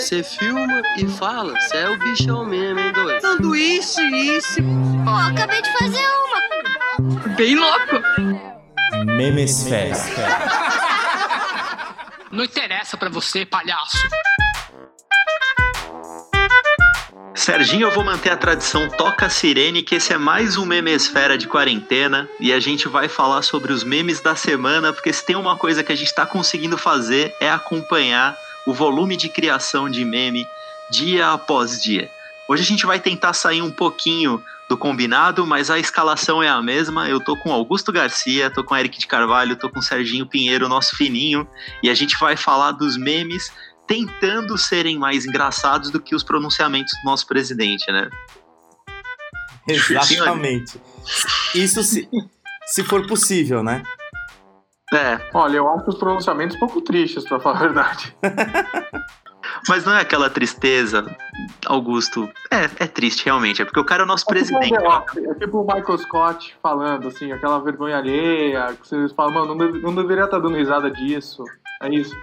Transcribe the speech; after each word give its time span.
Você 0.00 0.22
filma 0.22 0.80
e 0.96 1.06
fala, 1.06 1.60
cê 1.60 1.76
é 1.76 1.90
o 1.90 1.98
bichão 1.98 2.42
mesmo, 2.42 2.80
hein, 2.80 2.90
doido? 2.90 3.20
Sanduíche, 3.20 4.00
isso. 4.00 4.62
Pô, 5.04 5.10
acabei 5.10 5.60
de 5.60 5.78
fazer 5.78 6.00
uma. 6.00 7.36
Bem 7.36 7.54
louco. 7.54 8.00
Memesfera. 9.04 9.92
Não 12.32 12.44
interessa 12.44 12.96
pra 12.96 13.10
você, 13.10 13.44
palhaço. 13.44 13.98
Serginho, 17.34 17.88
eu 17.88 17.90
vou 17.90 18.02
manter 18.02 18.30
a 18.30 18.36
tradição 18.36 18.88
Toca 18.88 19.26
a 19.26 19.30
Sirene, 19.30 19.82
que 19.82 19.96
esse 19.96 20.14
é 20.14 20.18
mais 20.18 20.56
um 20.56 20.64
memesfera 20.64 21.36
de 21.36 21.46
quarentena. 21.46 22.26
E 22.40 22.54
a 22.54 22.60
gente 22.60 22.88
vai 22.88 23.06
falar 23.06 23.42
sobre 23.42 23.70
os 23.70 23.84
memes 23.84 24.20
da 24.20 24.34
semana, 24.34 24.94
porque 24.94 25.12
se 25.12 25.26
tem 25.26 25.36
uma 25.36 25.56
coisa 25.56 25.84
que 25.84 25.92
a 25.92 25.96
gente 25.96 26.14
tá 26.14 26.24
conseguindo 26.24 26.78
fazer 26.78 27.34
é 27.38 27.50
acompanhar 27.50 28.34
o 28.66 28.72
volume 28.72 29.16
de 29.16 29.28
criação 29.28 29.88
de 29.88 30.04
meme 30.04 30.46
dia 30.90 31.30
após 31.30 31.80
dia. 31.80 32.10
Hoje 32.48 32.62
a 32.62 32.66
gente 32.66 32.84
vai 32.84 32.98
tentar 32.98 33.32
sair 33.32 33.62
um 33.62 33.70
pouquinho 33.70 34.42
do 34.68 34.76
combinado, 34.76 35.46
mas 35.46 35.70
a 35.70 35.78
escalação 35.78 36.42
é 36.42 36.48
a 36.48 36.60
mesma. 36.62 37.08
Eu 37.08 37.20
tô 37.20 37.36
com 37.36 37.52
Augusto 37.52 37.92
Garcia, 37.92 38.50
tô 38.50 38.62
com 38.62 38.76
Eric 38.76 38.98
de 38.98 39.06
Carvalho, 39.06 39.56
tô 39.56 39.68
com 39.68 39.80
Serginho 39.80 40.26
Pinheiro, 40.26 40.68
nosso 40.68 40.96
fininho, 40.96 41.46
e 41.82 41.90
a 41.90 41.94
gente 41.94 42.16
vai 42.18 42.36
falar 42.36 42.72
dos 42.72 42.96
memes 42.96 43.52
tentando 43.86 44.56
serem 44.56 44.96
mais 44.96 45.26
engraçados 45.26 45.90
do 45.90 46.00
que 46.00 46.14
os 46.14 46.22
pronunciamentos 46.22 46.92
do 47.02 47.10
nosso 47.10 47.26
presidente, 47.26 47.90
né? 47.90 48.08
Exatamente. 49.66 50.80
Isso 51.54 51.82
se, 51.82 52.08
se 52.66 52.84
for 52.84 53.06
possível, 53.06 53.64
né? 53.64 53.82
É, 54.92 55.20
Olha, 55.32 55.56
eu 55.56 55.68
acho 55.68 55.88
os 55.88 55.96
pronunciamentos 55.96 56.56
um 56.56 56.60
pouco 56.60 56.80
tristes, 56.80 57.24
pra 57.24 57.38
falar 57.38 57.56
a 57.56 57.60
verdade. 57.60 58.16
mas 59.68 59.84
não 59.84 59.94
é 59.94 60.00
aquela 60.00 60.28
tristeza, 60.28 61.04
Augusto. 61.66 62.28
É, 62.50 62.64
é 62.64 62.86
triste 62.86 63.24
realmente, 63.24 63.62
é 63.62 63.64
porque 63.64 63.78
o 63.78 63.84
cara 63.84 64.02
é 64.02 64.04
o 64.04 64.08
nosso 64.08 64.26
presidente. 64.26 64.74
É 64.74 64.78
tipo, 64.78 64.82
The 64.82 64.88
Office, 64.88 65.24
é 65.24 65.34
tipo 65.34 65.60
o 65.60 65.66
Michael 65.66 65.98
Scott 65.98 66.56
falando, 66.60 67.08
assim, 67.08 67.30
aquela 67.30 67.60
vergonha 67.60 67.98
alheia, 67.98 68.76
que 68.80 68.88
vocês 68.88 69.12
falam, 69.12 69.32
mano, 69.32 69.54
não, 69.54 69.68
não 69.80 69.94
deveria 69.94 70.24
estar 70.24 70.38
dando 70.38 70.56
risada 70.56 70.90
disso. 70.90 71.44
É 71.82 71.88
isso. 71.88 72.14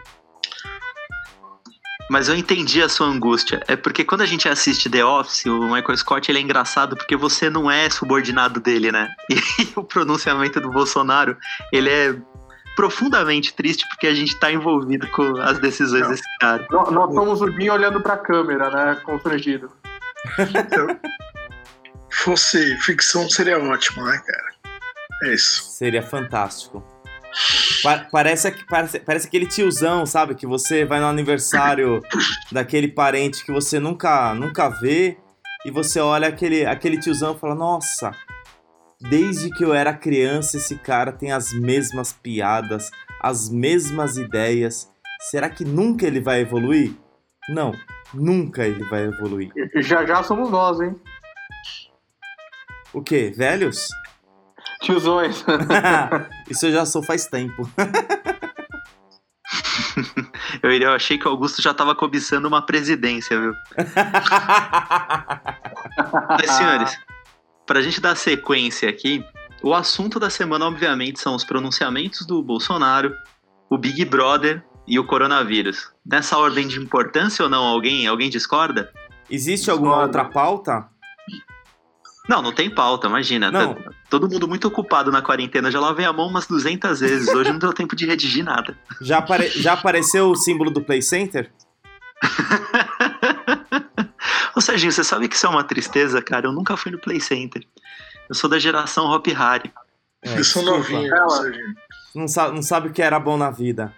Mas 2.10 2.30
eu 2.30 2.36
entendi 2.36 2.82
a 2.82 2.88
sua 2.88 3.08
angústia. 3.08 3.62
É 3.68 3.76
porque 3.76 4.04
quando 4.04 4.22
a 4.22 4.26
gente 4.26 4.48
assiste 4.48 4.90
The 4.90 5.04
Office, 5.04 5.46
o 5.46 5.60
Michael 5.60 5.98
Scott 5.98 6.32
ele 6.32 6.40
é 6.40 6.42
engraçado 6.42 6.96
porque 6.96 7.18
você 7.18 7.50
não 7.50 7.70
é 7.70 7.90
subordinado 7.90 8.60
dele, 8.60 8.92
né? 8.92 9.14
E 9.60 9.74
o 9.76 9.84
pronunciamento 9.84 10.62
do 10.62 10.70
Bolsonaro, 10.70 11.36
ele 11.72 11.90
é 11.90 12.16
profundamente 12.78 13.54
triste 13.54 13.86
porque 13.90 14.08
a 14.08 14.14
gente 14.14 14.40
tá 14.40 14.50
envolvido 14.52 15.08
com 15.08 15.36
as 15.42 15.60
decisões 15.60 16.04
Não. 16.04 16.10
desse 16.12 16.24
cara. 16.40 16.66
Nós, 16.72 16.92
nós 16.92 17.14
somos 17.14 17.42
o 17.42 17.52
Binho 17.52 17.74
olhando 17.74 18.00
pra 18.00 18.16
câmera, 18.16 18.70
né? 18.70 19.02
Constrangido. 19.04 19.70
Fosse 22.10 22.78
ficção 22.78 23.30
seria 23.30 23.60
ótimo, 23.60 24.06
né, 24.06 24.22
cara? 24.26 24.78
É 25.24 25.34
isso. 25.34 25.64
Seria 25.72 26.02
fantástico. 26.04 26.84
Pa- 27.84 28.08
parece, 28.12 28.52
que- 28.52 28.66
parece, 28.66 29.00
parece 29.00 29.28
aquele 29.28 29.46
tiozão, 29.46 30.06
sabe? 30.06 30.36
Que 30.36 30.48
você 30.48 30.86
vai 30.86 31.00
no 31.00 31.08
aniversário 31.08 32.02
daquele 32.52 32.88
parente 32.88 33.44
que 33.44 33.52
você 33.52 33.80
nunca, 33.80 34.34
nunca 34.34 34.70
vê 34.70 35.18
e 35.66 35.72
você 35.72 36.00
olha 36.00 36.28
aquele, 36.28 36.66
aquele 36.66 36.98
tiozão 37.00 37.36
e 37.36 37.40
fala: 37.40 37.54
Nossa, 37.56 38.12
desde 39.00 39.50
que 39.52 39.64
eu 39.64 39.74
era 39.74 39.94
criança, 39.94 40.58
esse 40.58 40.76
cara 40.76 41.12
tem 41.12 41.32
as 41.32 41.54
mesmas 41.54 42.14
piadas, 42.14 42.90
as 43.22 43.50
mesmas 43.50 44.18
ideias. 44.18 44.92
Será 45.30 45.50
que 45.50 45.66
nunca 45.66 46.06
ele 46.06 46.20
vai 46.20 46.42
evoluir? 46.42 46.94
Não, 47.50 47.74
nunca 48.14 48.66
ele 48.66 48.84
vai 48.86 49.04
evoluir. 49.04 49.52
Já 49.78 50.06
já 50.06 50.24
somos 50.24 50.50
nós, 50.50 50.80
hein? 50.80 50.96
O 52.94 53.02
quê? 53.02 53.32
Velhos? 53.36 53.88
Tiozões. 54.82 55.44
Isso 56.50 56.68
eu 56.68 56.72
já 56.72 56.86
sou 56.86 57.04
faz 57.04 57.28
tempo. 57.28 57.70
Eu, 60.62 60.72
eu 60.72 60.92
achei 60.92 61.18
que 61.18 61.28
o 61.28 61.32
Augusto 61.32 61.62
já 61.62 61.74
tava 61.74 61.96
cobiçando 61.96 62.48
uma 62.48 62.66
presidência, 62.66 63.40
viu? 63.40 63.54
Mas, 66.30 66.52
senhores, 66.52 66.98
pra 67.68 67.82
gente 67.82 68.02
dar 68.02 68.16
sequência 68.16 68.90
aqui, 68.90 69.24
o 69.62 69.74
assunto 69.74 70.20
da 70.20 70.30
semana, 70.30 70.66
obviamente, 70.66 71.20
são 71.20 71.36
os 71.36 71.44
pronunciamentos 71.44 72.26
do 72.26 72.42
Bolsonaro, 72.42 73.14
o 73.70 73.78
Big 73.78 74.04
Brother 74.06 74.64
e 74.88 74.98
o 74.98 75.04
coronavírus. 75.06 75.92
Nessa 76.06 76.38
ordem 76.38 76.68
de 76.68 76.80
importância 76.80 77.44
ou 77.44 77.50
não? 77.50 77.64
Alguém, 77.66 78.08
alguém 78.08 78.30
discorda? 78.30 78.92
Existe 79.30 79.70
alguma 79.70 79.92
Discordo. 80.06 80.18
outra 80.18 80.26
pauta? 80.34 80.88
Não, 82.30 82.42
não 82.42 82.52
tem 82.54 82.70
pauta, 82.70 83.08
imagina. 83.08 83.52
Não. 83.52 83.74
Tá- 83.74 83.92
Todo 84.10 84.30
mundo 84.30 84.48
muito 84.48 84.68
ocupado 84.68 85.12
na 85.12 85.22
quarentena. 85.22 85.70
Já 85.72 85.80
lavei 85.82 86.06
a 86.06 86.14
mão 86.14 86.28
umas 86.28 86.46
200 86.48 87.00
vezes. 87.02 87.28
Hoje 87.30 87.52
não 87.52 87.60
deu 87.60 87.74
tempo 87.74 87.96
de 87.96 88.06
redigir 88.06 88.44
nada. 88.44 88.78
Já, 89.02 89.18
apare- 89.18 89.50
já 89.50 89.74
apareceu 89.74 90.30
o 90.30 90.36
símbolo 90.36 90.70
do 90.72 90.82
Play 90.82 91.02
Center? 91.02 91.52
Ô 94.58 94.62
Serginho, 94.62 94.92
você 94.92 95.04
sabe 95.04 95.28
que 95.28 95.36
isso 95.36 95.46
é 95.46 95.50
uma 95.50 95.64
tristeza, 95.64 96.20
cara? 96.22 96.48
Eu 96.48 96.52
nunca 96.52 96.76
fui 96.76 96.92
no 96.92 96.98
Play 97.00 97.20
Center. 97.22 97.64
Eu 98.28 98.34
sou 98.34 98.50
da 98.50 98.58
geração 98.58 99.06
Hop 99.06 99.28
Harry. 99.28 99.72
É, 100.24 100.36
desculpa. 100.36 100.72
novinhos, 100.72 101.12
Ela- 101.12 101.30
Serginho. 101.30 101.76
Não, 102.16 102.28
sa- 102.28 102.52
não 102.52 102.62
sabe 102.64 102.88
o 102.88 102.92
que 102.92 103.02
era 103.02 103.20
bom 103.20 103.38
na 103.38 103.52
vida. 103.52 103.94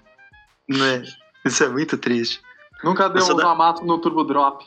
Né? 0.68 1.04
Isso 1.46 1.64
é 1.64 1.70
muito 1.70 1.98
triste. 1.98 2.42
Nunca 2.84 3.08
deu 3.08 3.20
Eu 3.22 3.26
sou 3.26 3.36
um 3.36 3.38
da- 3.38 3.52
amasso 3.52 3.86
no 3.86 3.98
Turbo 4.00 4.24
Drop. 4.26 4.66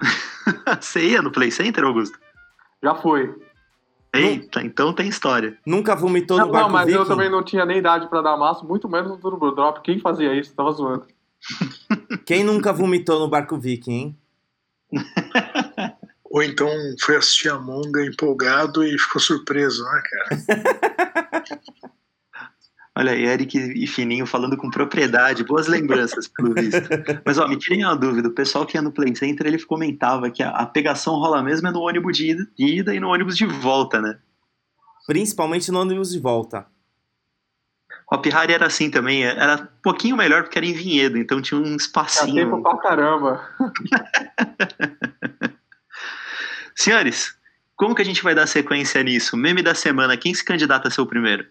Você 0.80 1.08
ia 1.08 1.20
no 1.22 1.32
Play 1.32 1.50
Center, 1.50 1.84
Augusto? 1.84 2.16
Já 2.82 2.94
foi. 2.94 3.34
Eita, 4.14 4.62
então 4.62 4.92
tem 4.92 5.08
história. 5.08 5.58
Nunca 5.66 5.96
vomitou 5.96 6.38
Não, 6.38 6.46
no 6.46 6.52
barco 6.52 6.68
não, 6.68 6.72
mas 6.72 6.88
eu 6.88 6.98
viking? 7.00 7.08
também 7.08 7.30
não 7.30 7.42
tinha 7.42 7.64
nem 7.66 7.78
idade 7.78 8.08
pra 8.08 8.20
dar 8.20 8.34
amasso, 8.34 8.64
muito 8.64 8.88
menos 8.88 9.10
no 9.10 9.16
Turbo 9.18 9.50
Drop. 9.52 9.80
Quem 9.82 9.98
fazia 9.98 10.34
isso? 10.34 10.54
Tava 10.54 10.70
zoando. 10.72 11.06
Quem 12.26 12.44
nunca 12.44 12.72
vomitou 12.72 13.18
no 13.18 13.28
barco 13.28 13.58
viking, 13.58 13.90
hein? 13.92 14.18
Ou 16.24 16.42
então 16.42 16.68
foi 17.00 17.16
assistir 17.16 17.50
a 17.50 17.58
Monga 17.58 18.04
empolgado 18.04 18.82
e 18.82 18.98
ficou 18.98 19.20
surpreso, 19.20 19.84
né, 19.84 20.02
cara? 20.10 20.42
Olha 22.94 23.12
aí, 23.12 23.24
Eric 23.24 23.56
e 23.58 23.86
Fininho 23.86 24.26
falando 24.26 24.54
com 24.54 24.70
propriedade, 24.70 25.44
boas 25.44 25.66
lembranças, 25.66 26.28
pelo 26.28 26.52
visto. 26.52 26.88
Mas 27.24 27.38
ó, 27.38 27.48
me 27.48 27.56
tirem 27.56 27.84
uma 27.84 27.96
dúvida, 27.96 28.28
o 28.28 28.34
pessoal 28.34 28.66
que 28.66 28.76
ia 28.76 28.82
no 28.82 28.92
Play 28.92 29.14
Center, 29.16 29.46
ele 29.46 29.62
comentava 29.64 30.30
que 30.30 30.42
a, 30.42 30.50
a 30.50 30.66
pegação 30.66 31.14
rola 31.14 31.42
mesmo 31.42 31.68
é 31.68 31.70
no 31.70 31.80
ônibus 31.80 32.16
de 32.16 32.30
ida, 32.30 32.46
de 32.56 32.66
ida 32.66 32.94
e 32.94 33.00
no 33.00 33.08
ônibus 33.08 33.36
de 33.36 33.46
volta, 33.46 34.00
né? 34.00 34.18
Principalmente 35.06 35.72
no 35.72 35.80
ônibus 35.80 36.10
de 36.10 36.18
volta. 36.18 36.66
Hop 38.10 38.24
Harry 38.26 38.52
era 38.52 38.66
assim 38.66 38.90
também, 38.90 39.24
era 39.24 39.56
um 39.56 39.66
pouquinho 39.82 40.16
melhor 40.16 40.42
porque 40.42 40.58
era 40.58 40.66
em 40.66 40.72
Vinhedo, 40.72 41.16
então 41.18 41.40
tinha 41.40 41.58
um 41.58 41.64
Tinha 41.64 41.76
espacinho. 41.76 42.34
tempo 42.34 42.62
pra 42.62 42.76
caramba. 42.78 43.48
Senhores, 46.74 47.34
como 47.76 47.94
que 47.94 48.02
a 48.02 48.04
gente 48.04 48.22
vai 48.22 48.34
dar 48.34 48.46
sequência 48.46 49.02
nisso? 49.02 49.36
Meme 49.36 49.62
da 49.62 49.74
semana, 49.74 50.16
quem 50.16 50.34
se 50.34 50.44
candidata 50.44 50.88
a 50.88 50.90
ser 50.90 51.00
o 51.00 51.06
primeiro? 51.06 51.46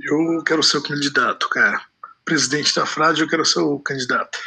Eu 0.00 0.42
quero 0.44 0.62
ser 0.62 0.78
o 0.78 0.82
candidato, 0.82 1.48
cara. 1.48 1.80
Presidente 2.24 2.74
da 2.74 2.86
frase, 2.86 3.20
eu 3.20 3.28
quero 3.28 3.44
ser 3.44 3.60
o 3.60 3.78
candidato. 3.78 4.38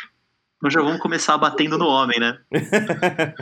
Nós 0.61 0.73
já 0.73 0.81
vamos 0.81 1.01
começar 1.01 1.37
batendo 1.37 1.77
no 1.77 1.85
homem, 1.87 2.19
né? 2.19 2.37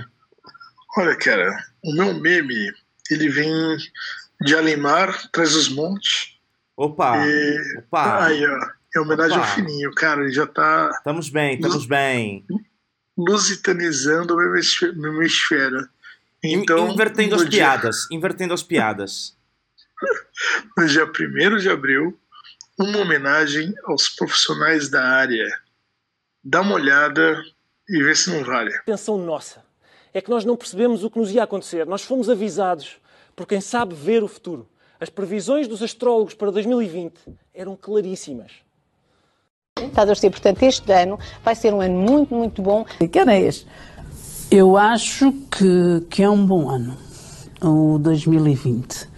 Olha, 0.97 1.15
cara, 1.17 1.55
o 1.83 1.93
meu 1.93 2.13
meme, 2.19 2.71
ele 3.09 3.29
vem 3.29 3.77
de 4.41 4.55
Alemar, 4.55 5.29
traz 5.31 5.55
os 5.55 5.69
montes. 5.69 6.32
Opa! 6.77 7.25
e... 7.27 7.77
Opa! 7.79 8.25
Aí, 8.25 8.45
ó, 8.45 8.59
em 8.95 8.99
homenagem 8.99 9.37
Opa. 9.37 9.47
ao 9.47 9.55
Fininho, 9.55 9.93
cara, 9.93 10.21
ele 10.21 10.31
já 10.33 10.45
tá 10.47 10.91
Estamos 10.97 11.29
bem, 11.29 11.55
estamos 11.55 11.85
bem. 11.85 12.45
lusitanizando 13.17 14.33
o 14.33 14.37
meu. 14.37 14.55
In- 16.43 16.59
Então, 16.61 16.89
invertendo 16.91 17.35
as 17.35 17.41
dia- 17.41 17.49
piadas. 17.65 18.07
Invertendo 18.11 18.53
as 18.53 18.63
piadas. 18.63 19.37
No 20.77 20.85
dia 20.87 21.05
1 21.05 21.57
de 21.59 21.69
abril, 21.69 22.19
uma 22.77 22.97
homenagem 22.99 23.73
aos 23.85 24.09
profissionais 24.09 24.89
da 24.89 25.01
área. 25.03 25.47
Dá 26.43 26.59
uma 26.61 26.73
olhada 26.75 27.41
e 27.87 28.03
vê 28.03 28.13
se 28.15 28.29
não 28.31 28.43
vale. 28.43 28.73
atenção 28.75 29.17
nossa 29.17 29.63
é 30.13 30.19
que 30.21 30.29
nós 30.29 30.43
não 30.43 30.57
percebemos 30.57 31.03
o 31.03 31.09
que 31.09 31.17
nos 31.19 31.31
ia 31.31 31.43
acontecer. 31.43 31.85
Nós 31.85 32.01
fomos 32.03 32.29
avisados 32.29 32.97
por 33.35 33.47
quem 33.47 33.61
sabe 33.61 33.95
ver 33.95 34.23
o 34.23 34.27
futuro. 34.27 34.67
As 35.03 35.09
previsões 35.09 35.67
dos 35.67 35.83
astrólogos 35.83 36.33
para 36.33 36.49
2020 36.49 37.11
eram 37.53 37.75
claríssimas. 37.75 38.53
Está 39.77 40.03
a 40.03 40.05
torcer, 40.05 40.31
portanto, 40.31 40.63
este 40.63 40.89
ano 40.93 41.19
vai 41.43 41.55
ser 41.55 41.73
um 41.73 41.81
ano 41.81 41.99
muito, 41.99 42.33
muito 42.33 42.61
bom. 42.61 42.85
Que 43.11 43.19
ano 43.19 43.31
é 43.31 43.41
este? 43.41 43.67
Eu 44.49 44.77
acho 44.77 45.33
que, 45.51 46.05
que 46.09 46.23
é 46.23 46.29
um 46.29 46.45
bom 46.45 46.69
ano, 46.69 46.97
o 47.61 47.99
2020. 47.99 49.09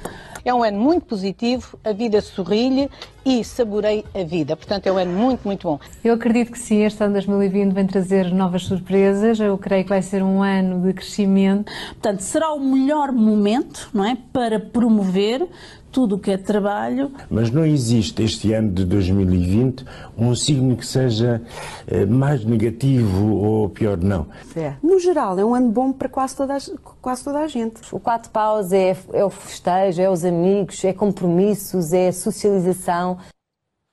É 0.46 0.54
um 0.54 0.62
ano 0.62 0.80
muito 0.80 1.08
positivo, 1.08 1.76
a 1.84 1.92
vida 1.92 2.22
sorri-lhe 2.22 2.88
e 3.26 3.44
saborei 3.44 4.06
a 4.14 4.24
vida. 4.24 4.56
Portanto, 4.56 4.86
é 4.86 4.92
um 4.92 4.98
ano 4.98 5.12
muito, 5.12 5.42
muito 5.44 5.68
bom. 5.68 5.80
Eu 6.04 6.14
acredito 6.14 6.52
que 6.52 6.60
sim, 6.60 6.84
este 6.84 7.04
ano 7.04 7.14
2020 7.14 7.74
vem 7.74 7.88
trazer 7.88 8.32
novas 8.32 8.62
surpresas. 8.62 9.40
Eu 9.40 9.58
creio 9.58 9.82
que 9.82 9.90
vai 9.90 10.04
ser 10.04 10.22
um 10.22 10.44
ano 10.44 10.86
de 10.86 10.94
crescimento. 10.94 11.72
Portanto, 11.94 12.20
será 12.20 12.54
o 12.54 12.60
melhor 12.60 13.12
momento, 13.12 13.90
não 13.92 14.06
é, 14.06 14.16
para 14.32 14.60
promover 14.60 15.48
tudo 15.96 16.18
o 16.18 16.20
que 16.20 16.30
é 16.30 16.38
trabalho. 16.38 17.10
Mas 17.30 17.50
não 17.50 17.66
existe 17.66 18.22
este 18.22 18.52
ano 18.52 18.70
de 18.70 18.84
2020 18.84 19.86
um 20.18 20.36
signo 20.36 20.76
que 20.76 20.86
seja 20.86 21.42
eh, 21.88 22.06
mais 22.06 22.44
negativo 22.44 23.34
ou 23.38 23.70
pior, 23.70 23.96
não. 23.96 24.28
É. 24.58 24.76
No 24.84 25.00
geral, 25.00 25.40
é 25.40 25.46
um 25.46 25.56
ano 25.56 25.72
bom 25.72 25.94
para 25.94 26.10
quase 26.10 26.36
toda 26.36 26.58
a, 26.58 26.60
quase 27.02 27.24
toda 27.24 27.40
a 27.40 27.48
gente. 27.48 27.80
O 27.94 28.00
quatro 28.02 28.30
paus 28.30 28.74
é, 28.74 28.94
é 29.14 29.24
o 29.24 29.30
festejo, 29.30 30.02
é 30.02 30.10
os 30.10 30.26
amigos, 30.26 30.84
é 30.84 30.92
compromissos, 30.92 31.94
é 31.94 32.12
socialização. 32.12 33.18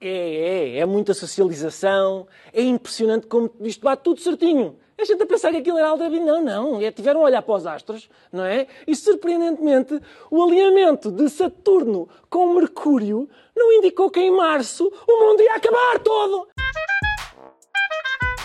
É, 0.01 0.09
é, 0.09 0.79
é 0.79 0.87
muita 0.87 1.15
socialização. 1.15 2.27
É 2.53 2.63
impressionante 2.63 3.29
como 3.29 3.49
isto 3.61 3.85
bate 3.85 4.03
tudo 4.03 4.21
certinho. 4.21 4.75
A 4.99 5.05
gente 5.05 5.23
a 5.23 5.27
pensar 5.27 5.51
que 5.51 5.57
aquilo 5.59 5.79
era 5.79 5.89
aldrabino. 5.89 6.27
Não, 6.27 6.43
não. 6.43 6.81
É, 6.81 6.91
tiveram 6.91 7.21
a 7.21 7.25
olhar 7.25 7.43
para 7.43 7.55
os 7.55 7.67
astros, 7.67 8.09
não 8.33 8.45
é? 8.45 8.67
E, 8.87 8.95
surpreendentemente, 8.95 10.01
o 10.31 10.43
alinhamento 10.45 11.11
de 11.11 11.29
Saturno 11.29 12.09
com 12.29 12.55
Mercúrio 12.55 13.29
não 13.57 13.73
indicou 13.73 14.11
que 14.11 14.21
em 14.21 14.31
março 14.31 14.87
o 15.09 15.21
mundo 15.21 15.41
ia 15.41 15.57
acabar 15.57 15.99
todo. 15.99 16.49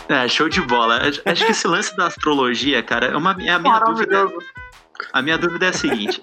É, 0.10 0.28
show 0.28 0.48
de 0.48 0.62
bola. 0.62 1.02
Acho 1.26 1.46
que 1.46 1.52
esse 1.52 1.68
lance 1.68 1.96
da 1.98 2.08
astrologia, 2.08 2.82
cara, 2.82 3.08
é, 3.08 3.18
uma, 3.18 3.36
é 3.42 3.50
a 3.50 3.60
minha 3.60 3.80
dúvida. 3.80 4.28
A 5.14 5.22
minha 5.22 5.38
dúvida 5.38 5.66
é 5.66 5.70
a 5.70 5.74
seguinte: 5.74 6.22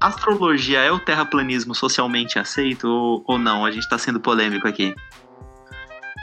astrologia 0.00 0.80
é 0.80 0.90
o 0.90 1.00
terraplanismo 1.00 1.74
socialmente 1.74 2.38
aceito 2.38 2.88
ou, 2.88 3.24
ou 3.26 3.38
não? 3.38 3.64
A 3.64 3.70
gente 3.70 3.82
está 3.82 3.98
sendo 3.98 4.20
polêmico 4.20 4.66
aqui. 4.66 4.94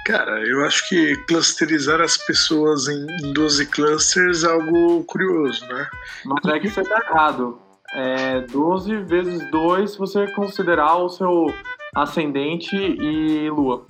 Cara, 0.05 0.45
eu 0.45 0.65
acho 0.65 0.87
que 0.89 1.15
clusterizar 1.27 2.01
as 2.01 2.17
pessoas 2.17 2.87
em, 2.87 3.07
em 3.23 3.33
12 3.33 3.65
clusters 3.67 4.43
é 4.43 4.51
algo 4.51 5.03
curioso, 5.05 5.65
né? 5.67 5.87
Mas 6.25 6.53
é 6.53 6.59
que 6.59 6.69
você 6.69 6.83
tá 6.83 6.99
errado. 7.09 7.57
É 7.95 8.41
12 8.41 8.97
vezes 9.03 9.49
2 9.51 9.91
se 9.91 9.97
você 9.97 10.27
considerar 10.33 10.95
o 10.97 11.09
seu 11.09 11.53
ascendente 11.95 12.75
e 12.75 13.49
lua. 13.49 13.85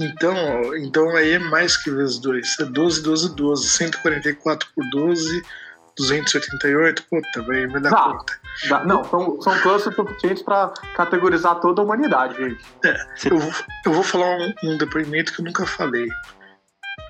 Então, 0.00 0.36
então 0.76 1.10
aí 1.16 1.32
é 1.32 1.38
mais 1.38 1.76
que 1.76 1.90
vezes 1.90 2.18
2. 2.18 2.60
É 2.60 2.64
12, 2.64 3.02
12, 3.02 3.36
12. 3.36 3.68
144 3.68 4.68
por 4.74 4.84
12, 4.90 5.42
288. 5.96 7.04
Puta, 7.10 7.42
vai, 7.42 7.66
vai 7.66 7.80
dar 7.80 7.90
Tá. 7.90 8.12
conta. 8.12 8.40
Dá- 8.68 8.84
Não, 8.84 9.04
são, 9.04 9.40
são 9.40 9.58
clusters 9.60 9.94
suficientes 9.94 10.42
para 10.42 10.72
categorizar 10.94 11.60
toda 11.60 11.80
a 11.80 11.84
humanidade, 11.84 12.36
gente. 12.36 12.64
É, 12.84 12.96
eu, 13.30 13.38
vou, 13.38 13.52
eu 13.86 13.92
vou 13.92 14.02
falar 14.02 14.26
um, 14.36 14.54
um 14.64 14.78
depoimento 14.78 15.32
que 15.32 15.40
eu 15.40 15.44
nunca 15.44 15.64
falei. 15.66 16.08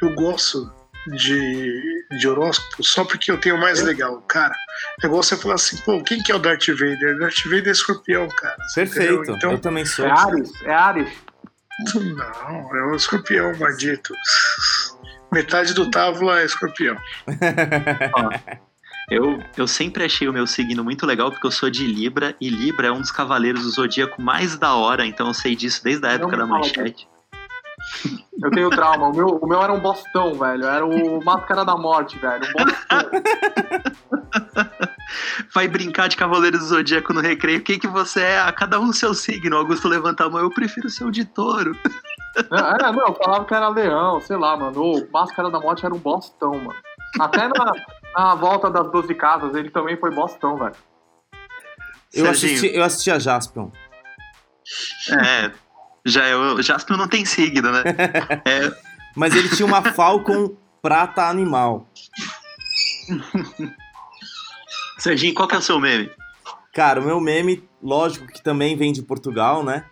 Eu 0.03 0.15
gosto 0.15 0.71
de, 1.09 2.05
de 2.19 2.29
horóscopo 2.29 2.85
só 2.85 3.05
porque 3.05 3.31
eu 3.31 3.39
tenho 3.41 3.57
o 3.57 3.61
mais 3.61 3.83
legal. 3.83 4.21
Cara, 4.29 4.55
é 5.03 5.07
igual 5.07 5.23
você 5.23 5.37
falar 5.37 5.55
assim, 5.55 5.77
pô, 5.79 6.03
quem 6.03 6.23
que 6.23 6.31
é 6.31 6.35
o 6.35 6.39
Darth 6.39 6.67
Vader? 6.69 7.19
Darth 7.19 7.45
Vader 7.45 7.69
é 7.69 7.71
escorpião, 7.71 8.29
cara. 8.29 8.57
Perfeito. 8.75 9.15
entendeu? 9.15 9.35
Então, 9.37 9.53
Eu 9.53 9.59
também 9.59 9.87
sou. 9.87 10.05
É 10.07 10.11
Ares, 10.11 10.53
é 10.65 10.75
Ares. 10.75 11.09
Não, 11.95 12.77
é 12.77 12.83
o 12.93 12.95
escorpião, 12.97 13.57
maldito. 13.59 14.13
Metade 15.33 15.73
do 15.75 15.91
Távola 15.91 16.41
é 16.41 16.45
escorpião. 16.45 16.97
Eu, 19.11 19.43
eu 19.57 19.67
sempre 19.67 20.05
achei 20.05 20.29
o 20.29 20.33
meu 20.33 20.47
signo 20.47 20.85
muito 20.85 21.07
legal 21.07 21.31
porque 21.31 21.47
eu 21.47 21.51
sou 21.51 21.71
de 21.71 21.87
Libra 21.87 22.37
e 22.41 22.51
Libra 22.51 22.89
é 22.89 22.93
um 22.93 23.01
dos 23.01 23.11
cavaleiros 23.11 23.63
do 23.63 23.71
zodíaco 23.71 24.21
mais 24.21 24.59
da 24.59 24.75
hora, 24.75 25.07
então 25.07 25.29
eu 25.29 25.35
sei 25.35 25.57
disso 25.57 25.83
desde 25.83 26.07
a 26.07 26.13
época 26.13 26.37
da 26.37 26.47
manchete. 26.47 27.09
Eu 28.43 28.51
tenho 28.51 28.71
trauma. 28.71 29.09
O 29.09 29.13
meu, 29.15 29.29
o 29.37 29.49
meu 29.49 29.63
era 29.63 29.73
um 29.73 29.81
bostão, 29.81 30.35
velho. 30.35 30.65
Era 30.65 30.87
o 30.87 31.25
Máscara 31.25 31.65
da 31.65 31.77
Morte, 31.77 32.19
velho. 32.19 32.45
Um 32.45 32.65
bostão. 32.65 33.11
Vai 35.55 35.67
brincar 35.67 36.09
de 36.09 36.17
cavaleiros 36.17 36.61
do 36.61 36.67
zodíaco 36.67 37.13
no 37.13 37.21
recreio. 37.21 37.59
O 37.59 37.63
que, 37.63 37.79
que 37.79 37.89
você 37.89 38.21
é? 38.21 38.41
Ah, 38.41 38.53
cada 38.53 38.79
um 38.79 38.93
seu 38.93 39.15
signo. 39.15 39.57
Augusto 39.57 39.89
levanta 39.89 40.25
a 40.25 40.31
mão. 40.31 40.41
Eu 40.41 40.51
prefiro 40.51 40.89
ser 40.89 41.05
o 41.05 41.11
de 41.11 41.25
touro. 41.25 41.77
É, 42.37 42.93
não, 42.93 43.07
eu 43.07 43.15
falava 43.15 43.45
que 43.45 43.55
era 43.55 43.69
leão, 43.69 44.21
sei 44.21 44.37
lá, 44.37 44.57
mano. 44.57 44.83
O 44.83 45.11
Máscara 45.11 45.51
da 45.51 45.59
Morte 45.59 45.85
era 45.85 45.95
um 45.95 45.99
bostão, 45.99 46.53
mano. 46.53 46.79
Até 47.19 47.49
na, 47.49 47.73
na 48.19 48.35
volta 48.35 48.69
das 48.69 48.91
12 48.91 49.15
casas 49.15 49.55
ele 49.55 49.71
também 49.71 49.97
foi 49.97 50.11
bostão, 50.11 50.57
velho. 50.57 50.75
Eu 52.13 52.29
assisti, 52.29 52.75
eu 52.75 52.83
assisti 52.83 53.11
a 53.11 53.19
Jaspion. 53.19 53.71
É. 55.11 55.53
Já 56.05 56.37
o 56.37 56.61
Jaspion 56.61 56.97
não 56.97 57.09
tem 57.09 57.25
signo, 57.25 57.71
né? 57.71 57.83
É, 58.45 58.73
Mas 59.15 59.37
ele 59.37 59.49
tinha 59.49 59.67
uma 59.67 59.83
Falcon 59.93 60.57
prata 60.83 61.29
animal. 61.29 61.87
Serginho, 64.99 65.35
qual 65.35 65.47
que 65.47 65.55
é 65.55 65.59
o 65.59 65.63
seu 65.63 65.79
meme? 65.79 66.11
Cara, 66.75 67.01
o 67.01 67.05
meu 67.05 67.21
meme, 67.21 67.69
lógico 67.83 68.27
que 68.27 68.43
também 68.43 68.77
vem 68.77 68.93
de 68.93 69.03
Portugal, 69.03 69.63
né? 69.63 69.85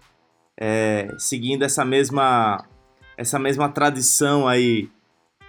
É, 0.58 1.08
seguindo 1.18 1.64
essa 1.64 1.84
mesma 1.84 2.64
essa 3.16 3.38
mesma 3.38 3.68
tradição 3.68 4.48
aí 4.48 4.90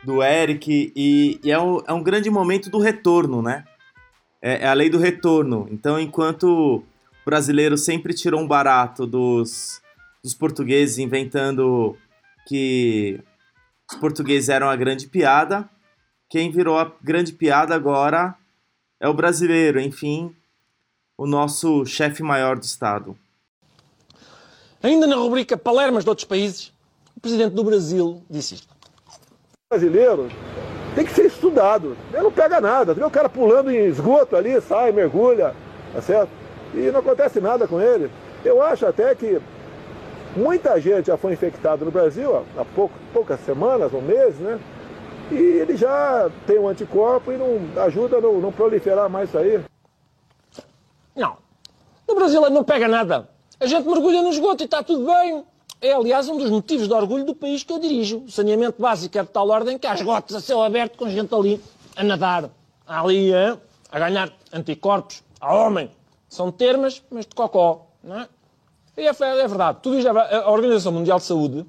do 0.07 0.23
Eric 0.23 0.93
e, 0.95 1.37
e 1.43 1.51
é, 1.51 1.59
um, 1.59 1.81
é 1.85 1.91
um 1.91 2.01
grande 2.01 2.29
momento 2.29 2.69
do 2.69 2.79
retorno, 2.79 3.41
né? 3.41 3.65
É, 4.41 4.63
é 4.63 4.67
a 4.67 4.73
lei 4.73 4.89
do 4.89 4.97
retorno. 4.97 5.67
Então, 5.69 5.99
enquanto 5.99 6.45
o 6.45 6.83
brasileiro 7.25 7.77
sempre 7.77 8.13
tirou 8.13 8.39
um 8.39 8.47
barato 8.47 9.05
dos, 9.05 9.81
dos 10.23 10.33
portugueses 10.33 10.97
inventando 10.97 11.97
que 12.47 13.19
os 13.91 13.97
portugueses 13.97 14.47
eram 14.47 14.69
a 14.69 14.77
grande 14.77 15.07
piada, 15.07 15.69
quem 16.29 16.49
virou 16.51 16.79
a 16.79 16.89
grande 17.01 17.33
piada 17.33 17.75
agora 17.75 18.33
é 19.01 19.09
o 19.09 19.13
brasileiro, 19.13 19.77
enfim, 19.77 20.33
o 21.17 21.27
nosso 21.27 21.85
chefe 21.85 22.23
maior 22.23 22.57
do 22.57 22.63
Estado. 22.63 23.17
Ainda 24.81 25.05
na 25.05 25.17
rubrica 25.17 25.57
Palermas 25.57 26.05
de 26.05 26.09
outros 26.09 26.25
países, 26.25 26.71
o 27.13 27.19
presidente 27.19 27.53
do 27.53 27.63
Brasil 27.65 28.23
disse 28.29 28.55
isto. 28.55 28.76
Brasileiro 29.69 30.29
tem 30.95 31.03
que 31.03 31.11
ser 31.11 31.25
estudado. 31.25 31.97
Ele 32.13 32.23
não 32.23 32.31
pega 32.31 32.61
nada. 32.61 32.93
Vê 32.93 33.03
o 33.03 33.11
cara 33.11 33.27
pulando 33.27 33.69
em 33.69 33.85
esgoto 33.85 34.37
ali, 34.37 34.61
sai, 34.61 34.93
mergulha, 34.93 35.53
tá 35.93 36.01
certo? 36.01 36.29
E 36.73 36.89
não 36.89 37.01
acontece 37.01 37.41
nada 37.41 37.67
com 37.67 37.81
ele. 37.81 38.09
Eu 38.45 38.61
acho 38.61 38.85
até 38.85 39.13
que 39.13 39.41
muita 40.37 40.79
gente 40.79 41.07
já 41.07 41.17
foi 41.17 41.33
infectada 41.33 41.83
no 41.83 41.91
Brasil 41.91 42.45
há 42.57 42.63
pouco, 42.63 42.93
poucas 43.11 43.41
semanas 43.41 43.93
ou 43.93 44.01
meses, 44.01 44.39
né? 44.39 44.57
E 45.29 45.35
ele 45.35 45.75
já 45.75 46.31
tem 46.45 46.57
um 46.57 46.69
anticorpo 46.69 47.33
e 47.33 47.37
não 47.37 47.83
ajuda 47.83 48.19
a 48.19 48.21
não, 48.21 48.39
não 48.39 48.53
proliferar 48.53 49.09
mais 49.09 49.27
isso 49.27 49.37
aí. 49.37 49.61
Não. 51.13 51.35
No 52.07 52.15
Brasil 52.15 52.41
ele 52.41 52.55
não 52.55 52.63
pega 52.63 52.87
nada. 52.87 53.27
A 53.59 53.65
gente 53.65 53.85
mergulha 53.85 54.21
no 54.21 54.29
esgoto 54.29 54.63
e 54.63 54.65
está 54.65 54.81
tudo 54.81 55.05
bem. 55.05 55.43
É, 55.79 55.93
aliás, 55.93 56.27
um 56.27 56.37
dos 56.37 56.49
motivos 56.49 56.87
de 56.87 56.93
orgulho 56.93 57.23
do 57.23 57.35
país 57.35 57.63
que 57.63 57.71
eu 57.71 57.79
dirijo. 57.79 58.23
O 58.25 58.31
saneamento 58.31 58.81
básico 58.81 59.17
é 59.17 59.21
de 59.21 59.29
tal 59.29 59.47
ordem 59.49 59.77
que 59.77 59.85
há 59.85 59.93
esgotos 59.93 60.35
a 60.35 60.41
céu 60.41 60.61
aberto 60.63 60.97
com 60.97 61.09
gente 61.09 61.33
ali 61.33 61.61
a 61.95 62.03
nadar. 62.03 62.49
Ali, 62.85 63.33
hein? 63.33 63.59
a 63.91 63.99
ganhar 63.99 64.31
anticorpos. 64.51 65.23
A 65.39 65.53
homem. 65.53 65.91
São 66.29 66.51
termas, 66.51 67.01
mas 67.09 67.25
de 67.25 67.35
cocó. 67.35 67.87
Não 68.03 68.21
é? 68.21 68.27
E 68.97 69.01
é, 69.01 69.09
é 69.09 69.47
verdade. 69.47 69.79
Tudo 69.81 69.97
isto 69.97 70.09
é. 70.09 70.35
A 70.35 70.49
Organização 70.49 70.91
Mundial 70.91 71.19
de 71.19 71.25
Saúde 71.25 71.65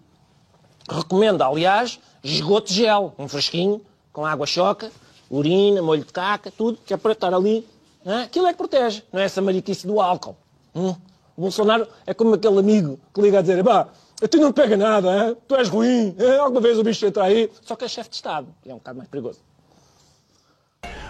recomenda, 0.88 1.46
aliás, 1.46 2.00
esgoto 2.22 2.72
gel. 2.72 3.14
Um 3.18 3.28
fresquinho, 3.28 3.80
com 4.12 4.24
água 4.24 4.46
choca, 4.46 4.90
urina, 5.30 5.82
molho 5.82 6.04
de 6.04 6.12
caca, 6.12 6.50
tudo, 6.50 6.78
que 6.84 6.94
é 6.94 6.96
para 6.96 7.12
estar 7.12 7.32
ali. 7.34 7.66
Não 8.04 8.14
é? 8.14 8.22
Aquilo 8.24 8.46
é 8.46 8.52
que 8.52 8.58
protege. 8.58 9.02
Não 9.12 9.20
é 9.20 9.24
essa 9.24 9.42
mariquice 9.42 9.86
do 9.86 10.00
álcool. 10.00 10.36
Hum? 10.74 10.94
O 11.38 11.42
Bolsonaro 11.42 11.86
é 12.04 12.12
como 12.12 12.34
aquele 12.34 12.58
amigo 12.58 12.98
que 13.14 13.22
liga 13.22 13.38
a 13.38 13.40
dizer: 13.40 13.62
pá, 13.62 13.86
ti 14.28 14.38
não 14.38 14.52
pega 14.52 14.76
nada, 14.76 15.28
hein? 15.28 15.36
tu 15.46 15.54
és 15.54 15.68
ruim, 15.68 16.16
hein? 16.18 16.38
alguma 16.40 16.60
vez 16.60 16.76
o 16.76 16.82
bicho 16.82 17.06
entra 17.06 17.22
aí. 17.22 17.48
Só 17.62 17.76
que 17.76 17.84
é 17.84 17.88
chefe 17.88 18.10
de 18.10 18.16
Estado, 18.16 18.48
é 18.66 18.74
um 18.74 18.78
bocado 18.78 18.98
mais 18.98 19.08
perigoso. 19.08 19.38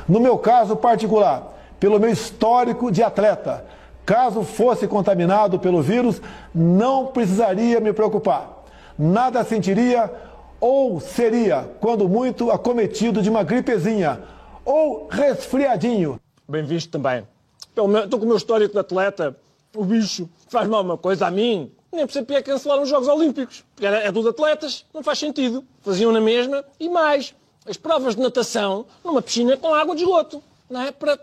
No 0.06 0.20
meu 0.20 0.36
caso 0.36 0.76
particular, 0.76 1.54
pelo 1.80 1.98
meu 1.98 2.10
histórico 2.10 2.92
de 2.92 3.02
atleta, 3.02 3.64
caso 4.04 4.42
fosse 4.42 4.86
contaminado 4.86 5.58
pelo 5.58 5.80
vírus, 5.80 6.20
não 6.54 7.06
precisaria 7.06 7.80
me 7.80 7.94
preocupar. 7.94 8.64
Nada 8.98 9.42
sentiria 9.44 10.12
ou 10.60 11.00
seria, 11.00 11.70
quando 11.80 12.06
muito, 12.06 12.50
acometido 12.50 13.22
de 13.22 13.30
uma 13.30 13.42
gripezinha 13.42 14.20
ou 14.62 15.08
resfriadinho. 15.08 16.20
Bem 16.46 16.64
visto 16.64 16.90
também. 16.90 17.26
Estou 17.62 18.18
com 18.18 18.26
o 18.26 18.28
meu 18.28 18.36
histórico 18.36 18.74
de 18.74 18.78
atleta, 18.78 19.34
o 19.74 19.84
bicho 19.84 20.28
faz 20.48 20.68
mal 20.68 20.82
uma 20.82 20.98
coisa 20.98 21.26
a 21.26 21.30
mim, 21.30 21.70
nem 21.92 22.06
percebi 22.06 22.42
cancelar 22.42 22.80
os 22.80 22.88
Jogos 22.88 23.08
Olímpicos. 23.08 23.64
Era, 23.80 23.98
é 23.98 24.12
dos 24.12 24.26
atletas, 24.26 24.84
não 24.92 25.02
faz 25.02 25.18
sentido. 25.18 25.64
Faziam 25.80 26.12
na 26.12 26.20
mesma 26.20 26.64
e 26.78 26.88
mais. 26.88 27.34
As 27.66 27.76
provas 27.76 28.14
de 28.14 28.22
natação 28.22 28.86
numa 29.04 29.20
piscina 29.20 29.56
com 29.56 29.74
água 29.74 29.94
de 29.94 30.02
esgoto. 30.02 30.42
Não 30.68 30.82
é? 30.82 30.92
Para... 30.92 31.18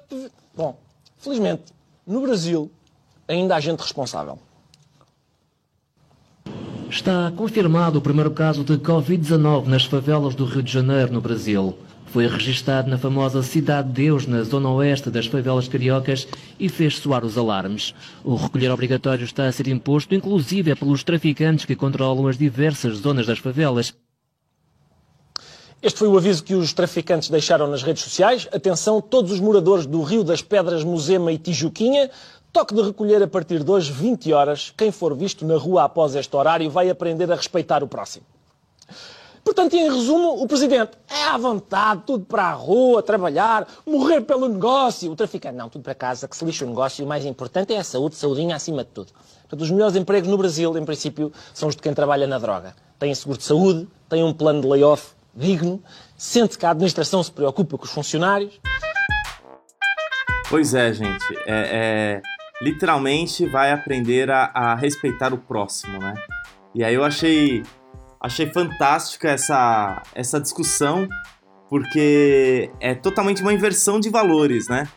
Bom, 0.54 0.78
felizmente, 1.18 1.74
no 2.06 2.22
Brasil 2.22 2.72
ainda 3.28 3.56
há 3.56 3.60
gente 3.60 3.80
responsável. 3.80 4.40
Está 6.90 7.32
confirmado 7.36 8.00
o 8.00 8.02
primeiro 8.02 8.32
caso 8.32 8.64
de 8.64 8.78
Covid-19 8.78 9.66
nas 9.66 9.86
favelas 9.86 10.36
do 10.36 10.46
Rio 10.46 10.64
de 10.64 10.72
Janeiro, 10.72 11.12
no 11.12 11.20
Brasil. 11.20 11.76
Foi 12.16 12.28
registado 12.28 12.90
na 12.90 12.98
famosa 12.98 13.44
Cidade 13.44 13.90
de 13.90 13.96
Deus, 13.96 14.26
na 14.26 14.42
zona 14.42 14.70
oeste 14.70 15.10
das 15.10 15.26
favelas 15.26 15.68
cariocas, 15.68 16.26
e 16.58 16.70
fez 16.70 16.98
soar 16.98 17.26
os 17.26 17.38
alarmes. 17.38 17.94
O 18.24 18.36
recolher 18.36 18.72
obrigatório 18.72 19.26
está 19.26 19.46
a 19.48 19.52
ser 19.52 19.68
imposto, 19.68 20.16
inclusive 20.16 20.74
pelos 20.76 21.04
traficantes 21.04 21.66
que 21.66 21.76
controlam 21.76 22.26
as 22.28 22.38
diversas 22.38 23.00
zonas 23.00 23.28
das 23.28 23.40
favelas. 23.40 23.94
Este 25.82 26.00
foi 26.00 26.08
o 26.08 26.18
aviso 26.18 26.42
que 26.42 26.56
os 26.56 26.72
traficantes 26.72 27.30
deixaram 27.30 27.68
nas 27.68 27.84
redes 27.84 28.04
sociais. 28.04 28.48
Atenção, 28.50 29.02
todos 29.02 29.34
os 29.34 29.42
moradores 29.42 29.86
do 29.86 30.02
Rio 30.02 30.24
das 30.24 30.42
Pedras, 30.42 30.86
Musema 30.86 31.34
e 31.34 31.38
Tijuquinha. 31.38 32.10
Toque 32.54 32.74
de 32.74 32.82
recolher 32.82 33.22
a 33.24 33.28
partir 33.28 33.62
de 33.62 33.70
hoje, 33.70 33.92
20 33.92 34.32
horas. 34.32 34.74
Quem 34.78 34.90
for 34.90 35.14
visto 35.18 35.46
na 35.46 35.58
rua 35.58 35.84
após 35.84 36.16
este 36.16 36.34
horário 36.34 36.70
vai 36.70 36.90
aprender 36.90 37.30
a 37.30 37.36
respeitar 37.36 37.84
o 37.84 37.90
próximo. 37.90 38.26
Portanto, 39.46 39.76
em 39.76 39.84
resumo, 39.88 40.42
o 40.42 40.48
Presidente 40.48 40.94
é 41.08 41.24
à 41.26 41.38
vontade, 41.38 42.02
tudo 42.08 42.26
para 42.26 42.46
a 42.46 42.54
rua, 42.54 43.04
trabalhar, 43.04 43.68
morrer 43.86 44.22
pelo 44.22 44.50
negócio. 44.50 45.12
O 45.12 45.16
traficante, 45.16 45.56
não, 45.56 45.70
tudo 45.70 45.84
para 45.84 45.94
casa, 45.94 46.28
que 46.28 46.36
se 46.36 46.44
lixa 46.44 46.66
o 46.66 46.68
negócio 46.68 47.06
o 47.06 47.08
mais 47.08 47.24
importante 47.24 47.72
é 47.72 47.78
a 47.78 47.84
saúde, 47.84 48.16
saudinha 48.16 48.56
acima 48.56 48.84
de 48.84 48.90
tudo. 48.90 49.14
Portanto, 49.42 49.62
os 49.62 49.70
melhores 49.70 49.96
empregos 49.96 50.28
no 50.28 50.36
Brasil, 50.36 50.76
em 50.76 50.84
princípio, 50.84 51.32
são 51.54 51.70
os 51.70 51.76
de 51.76 51.82
quem 51.84 51.94
trabalha 51.94 52.26
na 52.26 52.40
droga. 52.40 52.76
Tem 52.98 53.14
seguro 53.14 53.38
de 53.38 53.44
saúde, 53.44 53.88
tem 54.10 54.24
um 54.24 54.34
plano 54.34 54.62
de 54.62 54.68
layoff 54.68 55.14
digno, 55.36 55.80
sente 56.18 56.58
que 56.58 56.66
a 56.66 56.72
administração 56.72 57.22
se 57.22 57.32
preocupa 57.32 57.78
com 57.78 57.86
os 57.86 57.92
funcionários. 57.92 58.60
Pois 60.50 60.74
é, 60.74 60.92
gente. 60.92 61.24
É, 61.46 62.22
é, 62.22 62.22
literalmente 62.64 63.46
vai 63.46 63.72
aprender 63.72 64.32
a, 64.32 64.46
a, 64.46 64.76
respeitar 64.76 65.34
o 65.36 65.38
próximo, 65.38 66.00
né? 66.00 66.16
E 66.74 66.84
aí 66.84 66.96
eu 66.96 67.04
achei, 67.04 67.64
achei 68.22 68.52
fantástica 68.52 69.30
essa, 69.30 70.02
essa 70.14 70.40
discussão, 70.40 71.08
porque 71.70 72.72
é 72.80 72.94
totalmente 72.94 73.42
uma 73.42 73.54
inversão 73.54 74.00
de 74.00 74.10
valores, 74.10 74.68
né? 74.68 74.88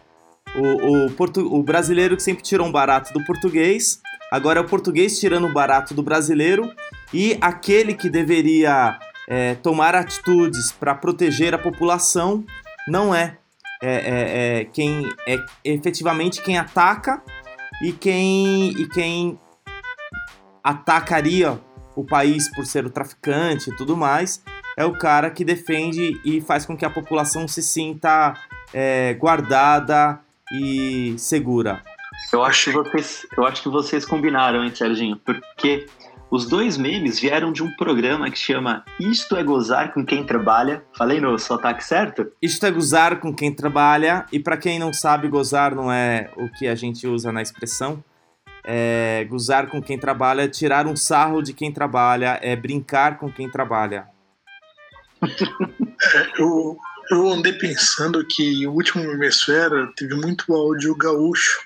O, 0.54 1.06
o, 1.06 1.10
portu, 1.10 1.40
o 1.40 1.62
brasileiro 1.62 2.16
que 2.16 2.22
sempre 2.22 2.42
tirou 2.42 2.66
um 2.66 2.72
barato 2.72 3.12
do 3.12 3.24
português, 3.24 4.00
agora 4.32 4.60
é 4.60 4.62
o 4.62 4.66
português 4.66 5.18
tirando 5.18 5.46
um 5.46 5.52
barato 5.52 5.94
do 5.94 6.02
brasileiro, 6.02 6.72
e 7.12 7.36
aquele 7.40 7.94
que 7.94 8.08
deveria 8.08 8.98
é, 9.28 9.54
tomar 9.56 9.94
atitudes 9.94 10.72
para 10.72 10.94
proteger 10.94 11.54
a 11.54 11.58
população 11.58 12.44
não 12.88 13.14
é, 13.14 13.38
é, 13.82 13.92
é, 13.92 14.60
é, 14.60 14.64
quem 14.64 15.08
é 15.26 15.36
efetivamente 15.62 16.42
quem 16.42 16.58
ataca 16.58 17.22
e 17.82 17.92
quem 17.92 18.70
e 18.70 18.88
quem 18.88 19.38
atacaria 20.64 21.60
o 21.98 22.04
país 22.04 22.48
por 22.54 22.64
ser 22.64 22.86
o 22.86 22.90
traficante 22.90 23.70
e 23.70 23.76
tudo 23.76 23.96
mais 23.96 24.40
é 24.76 24.84
o 24.84 24.92
cara 24.92 25.30
que 25.30 25.44
defende 25.44 26.20
e 26.24 26.40
faz 26.40 26.64
com 26.64 26.76
que 26.76 26.84
a 26.84 26.90
população 26.90 27.48
se 27.48 27.60
sinta 27.60 28.34
é, 28.72 29.14
guardada 29.14 30.20
e 30.52 31.16
segura. 31.18 31.82
Eu 32.32 32.44
acho 32.44 32.66
que 32.66 32.70
vocês, 32.70 33.26
eu 33.36 33.44
acho 33.44 33.62
que 33.64 33.68
vocês 33.68 34.04
combinaram, 34.04 34.64
hein, 34.64 34.72
Serginho? 34.72 35.16
Porque 35.16 35.86
os 36.30 36.46
dois 36.46 36.76
memes 36.76 37.18
vieram 37.18 37.50
de 37.52 37.64
um 37.64 37.74
programa 37.74 38.30
que 38.30 38.38
chama 38.38 38.84
Isto 39.00 39.34
é 39.34 39.42
Gozar 39.42 39.92
com 39.92 40.06
Quem 40.06 40.24
Trabalha. 40.24 40.84
Falei 40.96 41.20
no 41.20 41.36
sotaque 41.36 41.82
certo? 41.82 42.30
Isto 42.40 42.64
é 42.64 42.70
gozar 42.70 43.18
com 43.18 43.34
quem 43.34 43.52
trabalha. 43.52 44.24
E 44.30 44.38
para 44.38 44.56
quem 44.56 44.78
não 44.78 44.92
sabe, 44.92 45.26
gozar 45.26 45.74
não 45.74 45.90
é 45.90 46.30
o 46.36 46.48
que 46.50 46.68
a 46.68 46.76
gente 46.76 47.08
usa 47.08 47.32
na 47.32 47.42
expressão. 47.42 48.04
É, 48.70 49.24
gozar 49.30 49.68
com 49.68 49.80
quem 49.80 49.98
trabalha 49.98 50.42
é 50.42 50.48
tirar 50.48 50.86
um 50.86 50.94
sarro 50.94 51.40
de 51.40 51.54
quem 51.54 51.72
trabalha, 51.72 52.38
é 52.42 52.54
brincar 52.54 53.18
com 53.18 53.32
quem 53.32 53.50
trabalha. 53.50 54.06
Eu, 56.38 56.78
eu 57.10 57.28
andei 57.28 57.52
pensando 57.54 58.24
que 58.24 58.66
o 58.66 58.72
último 58.72 59.02
Memesfera 59.02 59.90
teve 59.96 60.14
muito 60.14 60.54
áudio 60.54 60.94
gaúcho. 60.94 61.60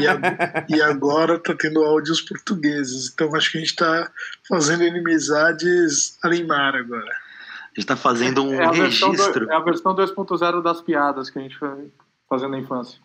E, 0.00 0.08
a, 0.08 0.66
e, 0.68 0.80
agora 0.80 1.38
tá 1.38 1.54
tendo 1.54 1.84
áudios 1.84 2.22
portugueses. 2.22 3.10
Então 3.12 3.34
acho 3.34 3.52
que 3.52 3.58
a 3.58 3.60
gente 3.60 3.76
tá 3.76 4.10
fazendo 4.48 4.84
inimizades 4.84 6.16
Alimar 6.22 6.74
agora. 6.76 7.12
A 7.12 7.78
gente 7.80 7.86
tá 7.86 7.96
fazendo 7.96 8.42
um 8.42 8.54
é 8.54 8.70
registro. 8.70 9.46
Do, 9.46 9.52
é 9.52 9.54
a 9.54 9.60
versão 9.60 9.94
2.0 9.94 10.62
das 10.62 10.80
piadas 10.80 11.28
que 11.28 11.38
a 11.38 11.42
gente 11.42 11.58
foi 11.58 11.90
fazendo 12.28 12.52
na 12.52 12.58
infância. 12.58 12.98